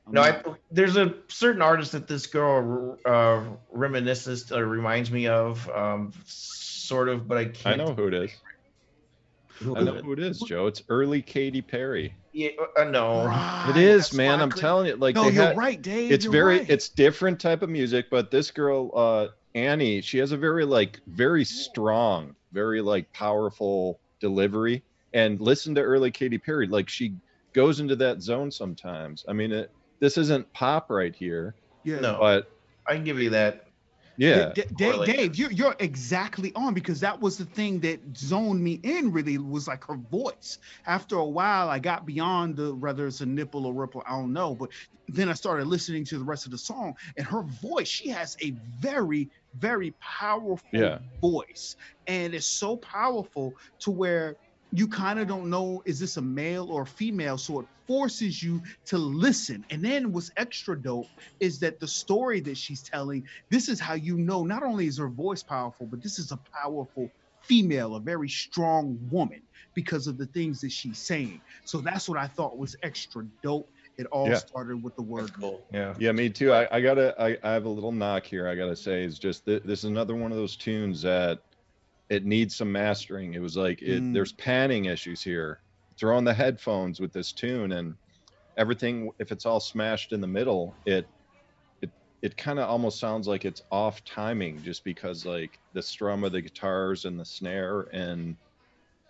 I'm 0.06 0.12
No, 0.14 0.22
I, 0.22 0.42
there's 0.70 0.96
a 0.96 1.14
certain 1.28 1.62
artist 1.62 1.92
that 1.92 2.08
this 2.08 2.26
girl 2.26 2.98
uh, 3.04 3.44
reminisces 3.74 4.50
or 4.56 4.66
reminds 4.66 5.10
me 5.10 5.28
of, 5.28 5.68
um, 5.70 6.12
sort 6.26 7.08
of, 7.08 7.28
but 7.28 7.38
I 7.38 7.40
I 7.42 7.44
can't. 7.46 7.80
I 7.80 7.84
know 7.84 7.94
who 7.94 8.08
it 8.08 8.14
is. 8.14 8.30
Who 9.60 9.76
I 9.76 9.82
know 9.82 9.94
it? 9.94 10.04
who 10.04 10.12
it 10.12 10.18
is, 10.18 10.40
Joe. 10.40 10.66
It's 10.66 10.82
early 10.88 11.22
Katy 11.22 11.62
Perry. 11.62 12.14
Yeah, 12.32 12.48
uh, 12.76 12.84
no. 12.84 13.26
Right, 13.26 13.66
It 13.70 13.76
is, 13.76 14.04
that's 14.06 14.14
man. 14.14 14.40
I 14.40 14.42
I'm 14.42 14.50
couldn't- 14.50 14.60
telling 14.60 14.86
you, 14.88 14.96
like 14.96 15.14
no, 15.14 15.24
they 15.24 15.34
you're 15.36 15.44
had, 15.44 15.56
right, 15.56 15.80
Dave. 15.80 16.10
it's 16.10 16.24
you're 16.24 16.32
very 16.32 16.58
right. 16.58 16.70
it's 16.70 16.88
different 16.88 17.38
type 17.38 17.62
of 17.62 17.68
music 17.68 18.06
but 18.10 18.30
this 18.30 18.50
girl 18.50 18.90
uh 18.96 19.28
annie 19.54 20.00
she 20.00 20.16
has 20.16 20.32
a 20.32 20.36
very 20.36 20.64
like 20.64 20.98
very 21.06 21.44
strong 21.44 22.34
very 22.52 22.80
like 22.80 23.12
powerful 23.12 24.00
delivery 24.18 24.82
and 25.12 25.38
listen 25.42 25.74
to 25.74 25.82
early 25.82 26.10
Katy 26.10 26.38
perry 26.38 26.66
like 26.66 26.88
she 26.88 27.14
goes 27.52 27.78
into 27.80 27.94
that 27.96 28.22
zone 28.22 28.50
sometimes 28.50 29.26
i 29.28 29.34
mean 29.34 29.52
it, 29.52 29.70
this 30.02 30.18
isn't 30.18 30.52
pop 30.52 30.90
right 30.90 31.14
here 31.14 31.54
yeah. 31.84 32.00
No. 32.00 32.18
but 32.20 32.50
I 32.86 32.94
can 32.94 33.04
give 33.04 33.18
you 33.18 33.30
that. 33.30 33.66
yeah 34.18 34.52
D- 34.54 34.62
D- 34.62 34.74
Dave, 34.76 34.96
like- 34.96 35.16
Dave, 35.16 35.36
you're 35.36 35.50
you're 35.50 35.74
exactly 35.80 36.52
on 36.54 36.74
because 36.74 37.00
that 37.00 37.18
was 37.18 37.38
the 37.38 37.44
thing 37.44 37.80
that 37.80 37.98
zoned 38.16 38.62
me 38.62 38.74
in. 38.84 39.10
Really, 39.12 39.38
was 39.38 39.66
like 39.66 39.82
her 39.84 39.96
voice. 39.96 40.58
After 40.86 41.16
a 41.16 41.24
while, 41.24 41.68
I 41.68 41.78
got 41.78 42.04
beyond 42.06 42.56
the 42.56 42.74
whether 42.74 43.06
it's 43.06 43.20
a 43.20 43.26
nipple 43.26 43.66
or 43.66 43.72
ripple, 43.74 44.02
I 44.06 44.10
don't 44.10 44.32
know. 44.32 44.54
But 44.54 44.70
then 45.08 45.28
I 45.28 45.32
started 45.32 45.66
listening 45.66 46.04
to 46.06 46.18
the 46.18 46.24
rest 46.24 46.44
of 46.46 46.52
the 46.52 46.58
song, 46.58 46.94
and 47.16 47.26
her 47.26 47.42
voice. 47.42 47.88
She 47.88 48.08
has 48.10 48.36
a 48.42 48.54
very, 48.78 49.28
very 49.56 49.94
powerful 50.00 50.60
Yeah. 50.72 50.98
voice, 51.20 51.74
and 52.06 52.32
it's 52.34 52.46
so 52.46 52.76
powerful 52.76 53.54
to 53.80 53.90
where 53.90 54.36
you 54.72 54.88
kind 54.88 55.20
of 55.20 55.28
don't 55.28 55.50
know 55.50 55.82
is 55.86 56.00
this 56.00 56.18
a 56.18 56.22
male 56.22 56.68
or 56.70 56.84
a 56.84 56.88
female. 56.88 57.38
So 57.38 57.60
it 57.60 57.66
forces 57.88 58.42
you 58.42 58.62
to 58.88 58.98
listen. 58.98 59.66
And 59.70 59.84
then 59.84 60.12
what's 60.12 60.32
extra 60.38 60.80
dope 60.82 61.10
is 61.40 61.60
that 61.60 61.80
the 61.80 61.88
story 61.88 62.40
that 62.42 62.58
she's 62.58 62.84
telling 62.84 63.24
this 63.50 63.68
is 63.70 63.80
how 63.80 63.94
you 63.94 64.18
know 64.18 64.44
not 64.44 64.64
only 64.64 64.88
is 64.88 64.98
her 64.98 65.10
voice 65.10 65.44
powerful, 65.44 65.88
but 65.88 66.02
this 66.02 66.18
is 66.20 66.32
a 66.32 66.40
powerful 66.64 67.12
female, 67.42 67.96
a 67.96 68.00
very 68.00 68.30
strong 68.30 68.98
woman 69.10 69.42
because 69.74 70.08
of 70.08 70.18
the 70.18 70.26
things 70.28 70.60
that 70.62 70.72
she's 70.72 71.06
saying. 71.06 71.42
So 71.64 71.82
that's 71.82 72.08
what 72.08 72.18
I 72.18 72.28
thought 72.28 72.58
was 72.58 72.76
extra 72.84 73.24
dope. 73.42 73.70
It 73.98 74.06
all 74.12 74.32
Yeah. 74.32 74.38
started 74.38 74.82
with 74.82 74.96
the 74.96 75.02
word 75.02 75.28
That's 75.28 75.32
cool. 75.40 75.66
Yeah. 75.72 75.94
yeah 75.98 76.12
me 76.12 76.30
too 76.30 76.52
i, 76.52 76.68
I 76.76 76.80
gotta 76.82 77.14
I, 77.20 77.38
I 77.44 77.52
have 77.52 77.66
a 77.66 77.70
little 77.70 77.92
knock 77.92 78.26
here 78.26 78.48
i 78.48 78.56
gotta 78.56 78.76
say 78.76 79.04
is 79.04 79.18
just 79.18 79.46
th- 79.46 79.62
this 79.64 79.80
is 79.80 79.84
another 79.86 80.16
one 80.16 80.32
of 80.32 80.38
those 80.38 80.56
tunes 80.56 81.02
that 81.02 81.40
it 82.12 82.24
needs 82.26 82.56
some 82.56 82.72
mastering. 82.72 83.34
It 83.34 83.40
was 83.42 83.56
like 83.56 83.82
it, 83.82 84.04
Mm. 84.04 84.14
there's 84.14 84.34
panning 84.34 84.86
issues 84.86 85.22
here. 85.22 85.62
Throw 85.98 86.16
on 86.16 86.24
the 86.24 86.34
headphones 86.34 87.00
with 87.00 87.12
this 87.12 87.32
tune 87.32 87.72
and 87.72 87.96
everything 88.58 89.10
if 89.18 89.32
it's 89.32 89.46
all 89.46 89.60
smashed 89.60 90.12
in 90.12 90.20
the 90.20 90.26
middle 90.28 90.78
it 90.86 91.10
it 91.82 91.90
it 92.22 92.36
kind 92.36 92.58
of 92.58 92.68
almost 92.68 93.00
sounds 93.00 93.28
like 93.28 93.44
it's 93.44 93.62
off 93.70 94.04
timing 94.04 94.62
just 94.62 94.84
because 94.84 95.24
like 95.26 95.58
the 95.72 95.82
strum 95.82 96.24
of 96.24 96.32
the 96.32 96.42
guitars 96.42 97.04
and 97.06 97.18
the 97.20 97.24
snare 97.24 97.82
and 97.92 98.36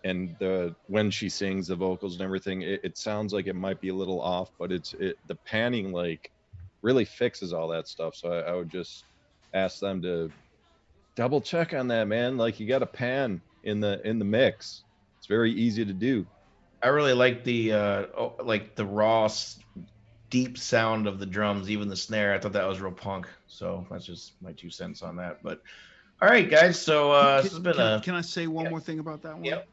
and 0.04 0.36
the 0.38 0.74
when 0.86 1.10
she 1.10 1.28
sings 1.28 1.68
the 1.68 1.76
vocals 1.76 2.14
and 2.14 2.22
everything 2.22 2.62
it, 2.62 2.80
it 2.84 2.98
sounds 2.98 3.32
like 3.32 3.46
it 3.46 3.54
might 3.54 3.80
be 3.80 3.88
a 3.90 3.94
little 3.94 4.20
off 4.20 4.50
but 4.58 4.72
it's 4.72 4.94
it 4.94 5.16
the 5.26 5.36
panning 5.46 5.92
like 5.92 6.30
really 6.82 7.04
fixes 7.04 7.52
all 7.52 7.68
that 7.68 7.86
stuff. 7.88 8.14
So 8.16 8.32
I, 8.32 8.40
I 8.40 8.54
would 8.54 8.70
just 8.70 9.06
ask 9.54 9.80
them 9.80 10.02
to 10.02 10.32
double 11.14 11.40
check 11.40 11.74
on 11.74 11.88
that 11.88 12.08
man 12.08 12.36
like 12.36 12.58
you 12.58 12.66
got 12.66 12.82
a 12.82 12.86
pan 12.86 13.40
in 13.64 13.80
the 13.80 14.06
in 14.06 14.18
the 14.18 14.24
mix 14.24 14.84
it's 15.18 15.26
very 15.26 15.52
easy 15.52 15.84
to 15.84 15.92
do 15.92 16.26
I 16.82 16.88
really 16.88 17.12
like 17.12 17.44
the 17.44 17.72
uh, 17.72 18.06
oh, 18.16 18.34
like 18.42 18.74
the 18.74 18.84
raw, 18.84 19.28
deep 20.30 20.58
sound 20.58 21.06
of 21.06 21.20
the 21.20 21.26
drums, 21.26 21.70
even 21.70 21.88
the 21.88 21.96
snare. 21.96 22.34
I 22.34 22.38
thought 22.38 22.52
that 22.52 22.66
was 22.66 22.80
real 22.80 22.92
punk. 22.92 23.28
So 23.46 23.86
that's 23.90 24.04
just 24.04 24.32
my 24.42 24.52
two 24.52 24.70
cents 24.70 25.02
on 25.02 25.16
that. 25.16 25.42
But 25.42 25.62
all 26.20 26.28
right, 26.28 26.50
guys. 26.50 26.80
So 26.80 27.12
uh, 27.12 27.36
can, 27.36 27.42
this 27.44 27.52
has 27.52 27.60
been 27.60 27.74
can- 27.74 27.98
a 27.98 28.00
can 28.00 28.14
I 28.14 28.20
say 28.20 28.48
one 28.48 28.64
yeah. 28.64 28.70
more 28.70 28.80
thing 28.80 28.98
about 28.98 29.22
that 29.22 29.34
one? 29.34 29.44
Yep. 29.44 29.68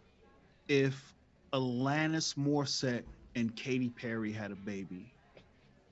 If 0.67 1.15
Alanis 1.51 2.35
Morissette 2.35 3.03
and 3.35 3.55
Katy 3.55 3.89
Perry 3.89 4.31
had 4.31 4.51
a 4.51 4.55
baby, 4.55 5.11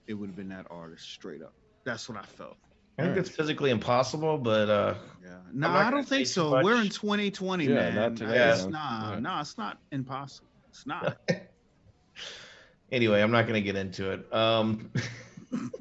it 0.06 0.14
would 0.14 0.28
have 0.30 0.36
been 0.36 0.50
that 0.50 0.68
artist 0.70 1.10
straight 1.10 1.42
up. 1.42 1.54
That's 1.84 2.08
what 2.08 2.18
I 2.18 2.24
felt. 2.24 2.58
I 2.98 3.04
think 3.04 3.18
it's 3.18 3.30
physically 3.30 3.70
impossible, 3.70 4.38
but 4.38 4.70
uh, 4.70 4.96
Yeah. 5.24 5.38
No, 5.54 5.70
I 5.70 5.92
don't 5.92 6.08
think 6.08 6.28
say 6.28 6.34
too 6.42 6.50
so. 6.52 6.64
We're 6.64 6.82
in 6.82 6.90
2020, 6.90 7.66
Yeah, 7.66 7.74
man. 7.74 7.96
not 7.96 8.16
today, 8.18 8.50
It's 8.50 8.64
man. 8.64 8.72
nah, 8.72 9.14
Yeah. 9.14 9.20
nah, 9.20 9.42
it's 9.42 9.58
not 9.58 9.78
impossible. 9.92 10.48
It's 10.70 10.86
not. 10.88 11.18
anyway, 12.92 13.22
I'm 13.22 13.32
not 13.32 13.44
going 13.48 13.54
to 13.56 13.62
get 13.62 13.76
into 13.76 14.12
it. 14.12 14.34
Um, 14.34 14.92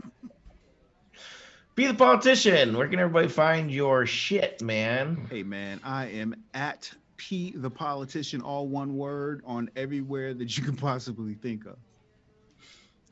P 1.75 1.87
the 1.87 1.95
politician. 1.95 2.77
Where 2.77 2.89
can 2.89 2.99
everybody 2.99 3.29
find 3.29 3.71
your 3.71 4.07
shit, 4.07 4.63
man? 4.63 5.27
hey, 5.31 5.43
man, 5.43 5.81
I 5.85 6.07
am 6.07 6.35
at 6.55 6.91
P 7.19 7.53
the 7.55 7.71
politician, 7.71 8.41
all 8.41 8.67
one 8.69 8.97
word, 8.97 9.43
on 9.45 9.71
everywhere 9.77 10.33
that 10.35 10.57
you 10.57 10.63
can 10.65 10.77
possibly 10.77 11.35
think 11.35 11.67
of. 11.67 11.77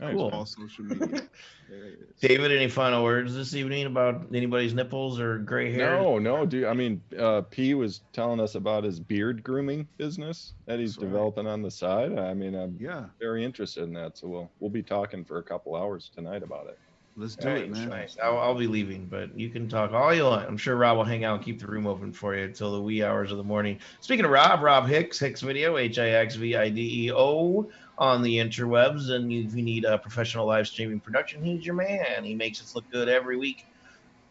Nice. 0.00 0.14
Cool. 0.14 0.30
All 0.32 0.44
social 0.46 0.84
media. 0.84 1.06
there 1.68 1.84
it 1.84 1.98
is. 2.00 2.20
David, 2.20 2.50
any 2.50 2.68
final 2.68 3.04
words 3.04 3.34
this 3.34 3.54
evening 3.54 3.86
about 3.86 4.26
anybody's 4.34 4.74
nipples 4.74 5.20
or 5.20 5.38
gray 5.38 5.72
hair? 5.72 5.96
No, 5.98 6.18
no, 6.18 6.44
dude. 6.44 6.64
I 6.64 6.74
mean, 6.74 7.00
uh, 7.18 7.42
P 7.42 7.74
was 7.74 8.00
telling 8.12 8.40
us 8.40 8.56
about 8.56 8.82
his 8.82 8.98
beard 8.98 9.42
grooming 9.44 9.86
business 9.96 10.54
that 10.66 10.80
he's 10.80 10.94
That's 10.96 11.04
right. 11.04 11.10
developing 11.12 11.46
on 11.46 11.62
the 11.62 11.70
side. 11.70 12.18
I 12.18 12.34
mean, 12.34 12.54
I'm 12.54 12.76
Yeah, 12.80 13.06
very 13.20 13.44
interested 13.44 13.84
in 13.84 13.92
that. 13.94 14.18
So 14.18 14.28
we'll 14.28 14.52
we'll 14.58 14.70
be 14.70 14.82
talking 14.82 15.24
for 15.24 15.38
a 15.38 15.42
couple 15.42 15.76
hours 15.76 16.10
tonight 16.12 16.42
about 16.42 16.66
it. 16.66 16.78
Let's 17.16 17.36
do 17.36 17.48
All 17.48 17.54
it, 17.54 17.60
right, 17.60 17.70
man. 17.70 17.88
Nice. 17.88 18.16
I'll, 18.22 18.38
I'll 18.38 18.54
be 18.54 18.66
leaving, 18.66 19.06
but 19.06 19.36
you 19.38 19.50
can 19.50 19.68
talk 19.68 19.92
all 19.92 20.14
you 20.14 20.24
want. 20.24 20.48
I'm 20.48 20.56
sure 20.56 20.76
Rob 20.76 20.96
will 20.96 21.04
hang 21.04 21.24
out 21.24 21.36
and 21.36 21.44
keep 21.44 21.60
the 21.60 21.66
room 21.66 21.86
open 21.86 22.12
for 22.12 22.34
you 22.34 22.44
until 22.44 22.72
the 22.72 22.80
wee 22.80 23.02
hours 23.02 23.30
of 23.30 23.38
the 23.38 23.44
morning. 23.44 23.78
Speaking 24.00 24.24
of 24.24 24.30
Rob, 24.30 24.62
Rob 24.62 24.86
Hicks, 24.86 25.18
Hicks 25.18 25.40
Video, 25.40 25.76
H 25.76 25.98
I 25.98 26.10
X 26.10 26.34
V 26.36 26.56
I 26.56 26.68
D 26.68 27.06
E 27.06 27.12
O 27.12 27.68
on 27.98 28.22
the 28.22 28.38
interwebs. 28.38 29.10
And 29.10 29.32
if 29.32 29.54
you 29.54 29.62
need 29.62 29.84
a 29.84 29.98
professional 29.98 30.46
live 30.46 30.66
streaming 30.66 31.00
production, 31.00 31.44
he's 31.44 31.64
your 31.64 31.74
man. 31.74 32.24
He 32.24 32.34
makes 32.34 32.60
us 32.60 32.74
look 32.74 32.88
good 32.90 33.08
every 33.08 33.36
week 33.36 33.66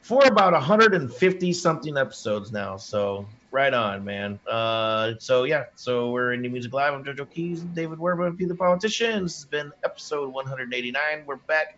for 0.02 0.26
about 0.26 0.52
150 0.52 1.54
something 1.54 1.98
episodes 1.98 2.52
now. 2.52 2.76
So 2.76 3.26
right 3.52 3.74
on, 3.74 4.04
man. 4.04 4.38
Uh, 4.50 5.14
so 5.20 5.46
yeah, 5.46 5.66
so 5.76 6.12
we're 6.12 6.34
in 6.34 6.42
New 6.42 6.50
Music 6.50 6.74
Live. 6.74 6.94
I'm 6.94 7.04
JoJo 7.06 7.32
Keys 7.32 7.62
and 7.62 7.74
David 7.74 8.00
Werber 8.00 8.28
and 8.28 8.38
P 8.38 8.44
the 8.44 8.56
Politician. 8.56 9.24
This 9.24 9.36
has 9.38 9.46
been 9.46 9.72
episode 9.86 10.34
189. 10.34 11.24
We're 11.26 11.38
back 11.38 11.78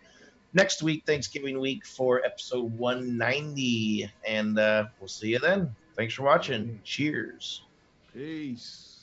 next 0.56 0.82
week, 0.82 1.04
Thanksgiving 1.06 1.60
week, 1.60 1.84
for 1.84 2.24
episode 2.24 2.72
190. 2.72 4.10
And 4.26 4.58
uh, 4.58 4.86
we'll 4.98 5.08
see 5.08 5.28
you 5.28 5.38
then. 5.38 5.76
Thanks 5.94 6.14
for 6.14 6.22
watching. 6.22 6.80
Cheers. 6.82 7.62
Peace. 8.12 8.94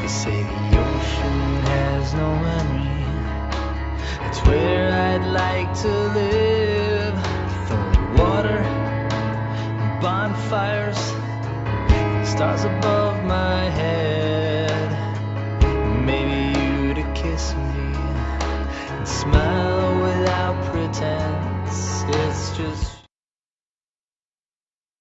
They 0.00 0.08
say 0.08 0.42
the 0.42 0.78
ocean 0.78 1.40
has 1.70 2.14
no 2.14 2.34
memory. 2.46 3.06
It's 4.26 4.40
where 4.46 4.92
I'd 4.92 5.26
like 5.32 5.72
to 5.82 5.88
live. 5.88 6.39
Stars 12.40 12.64
above 12.64 12.99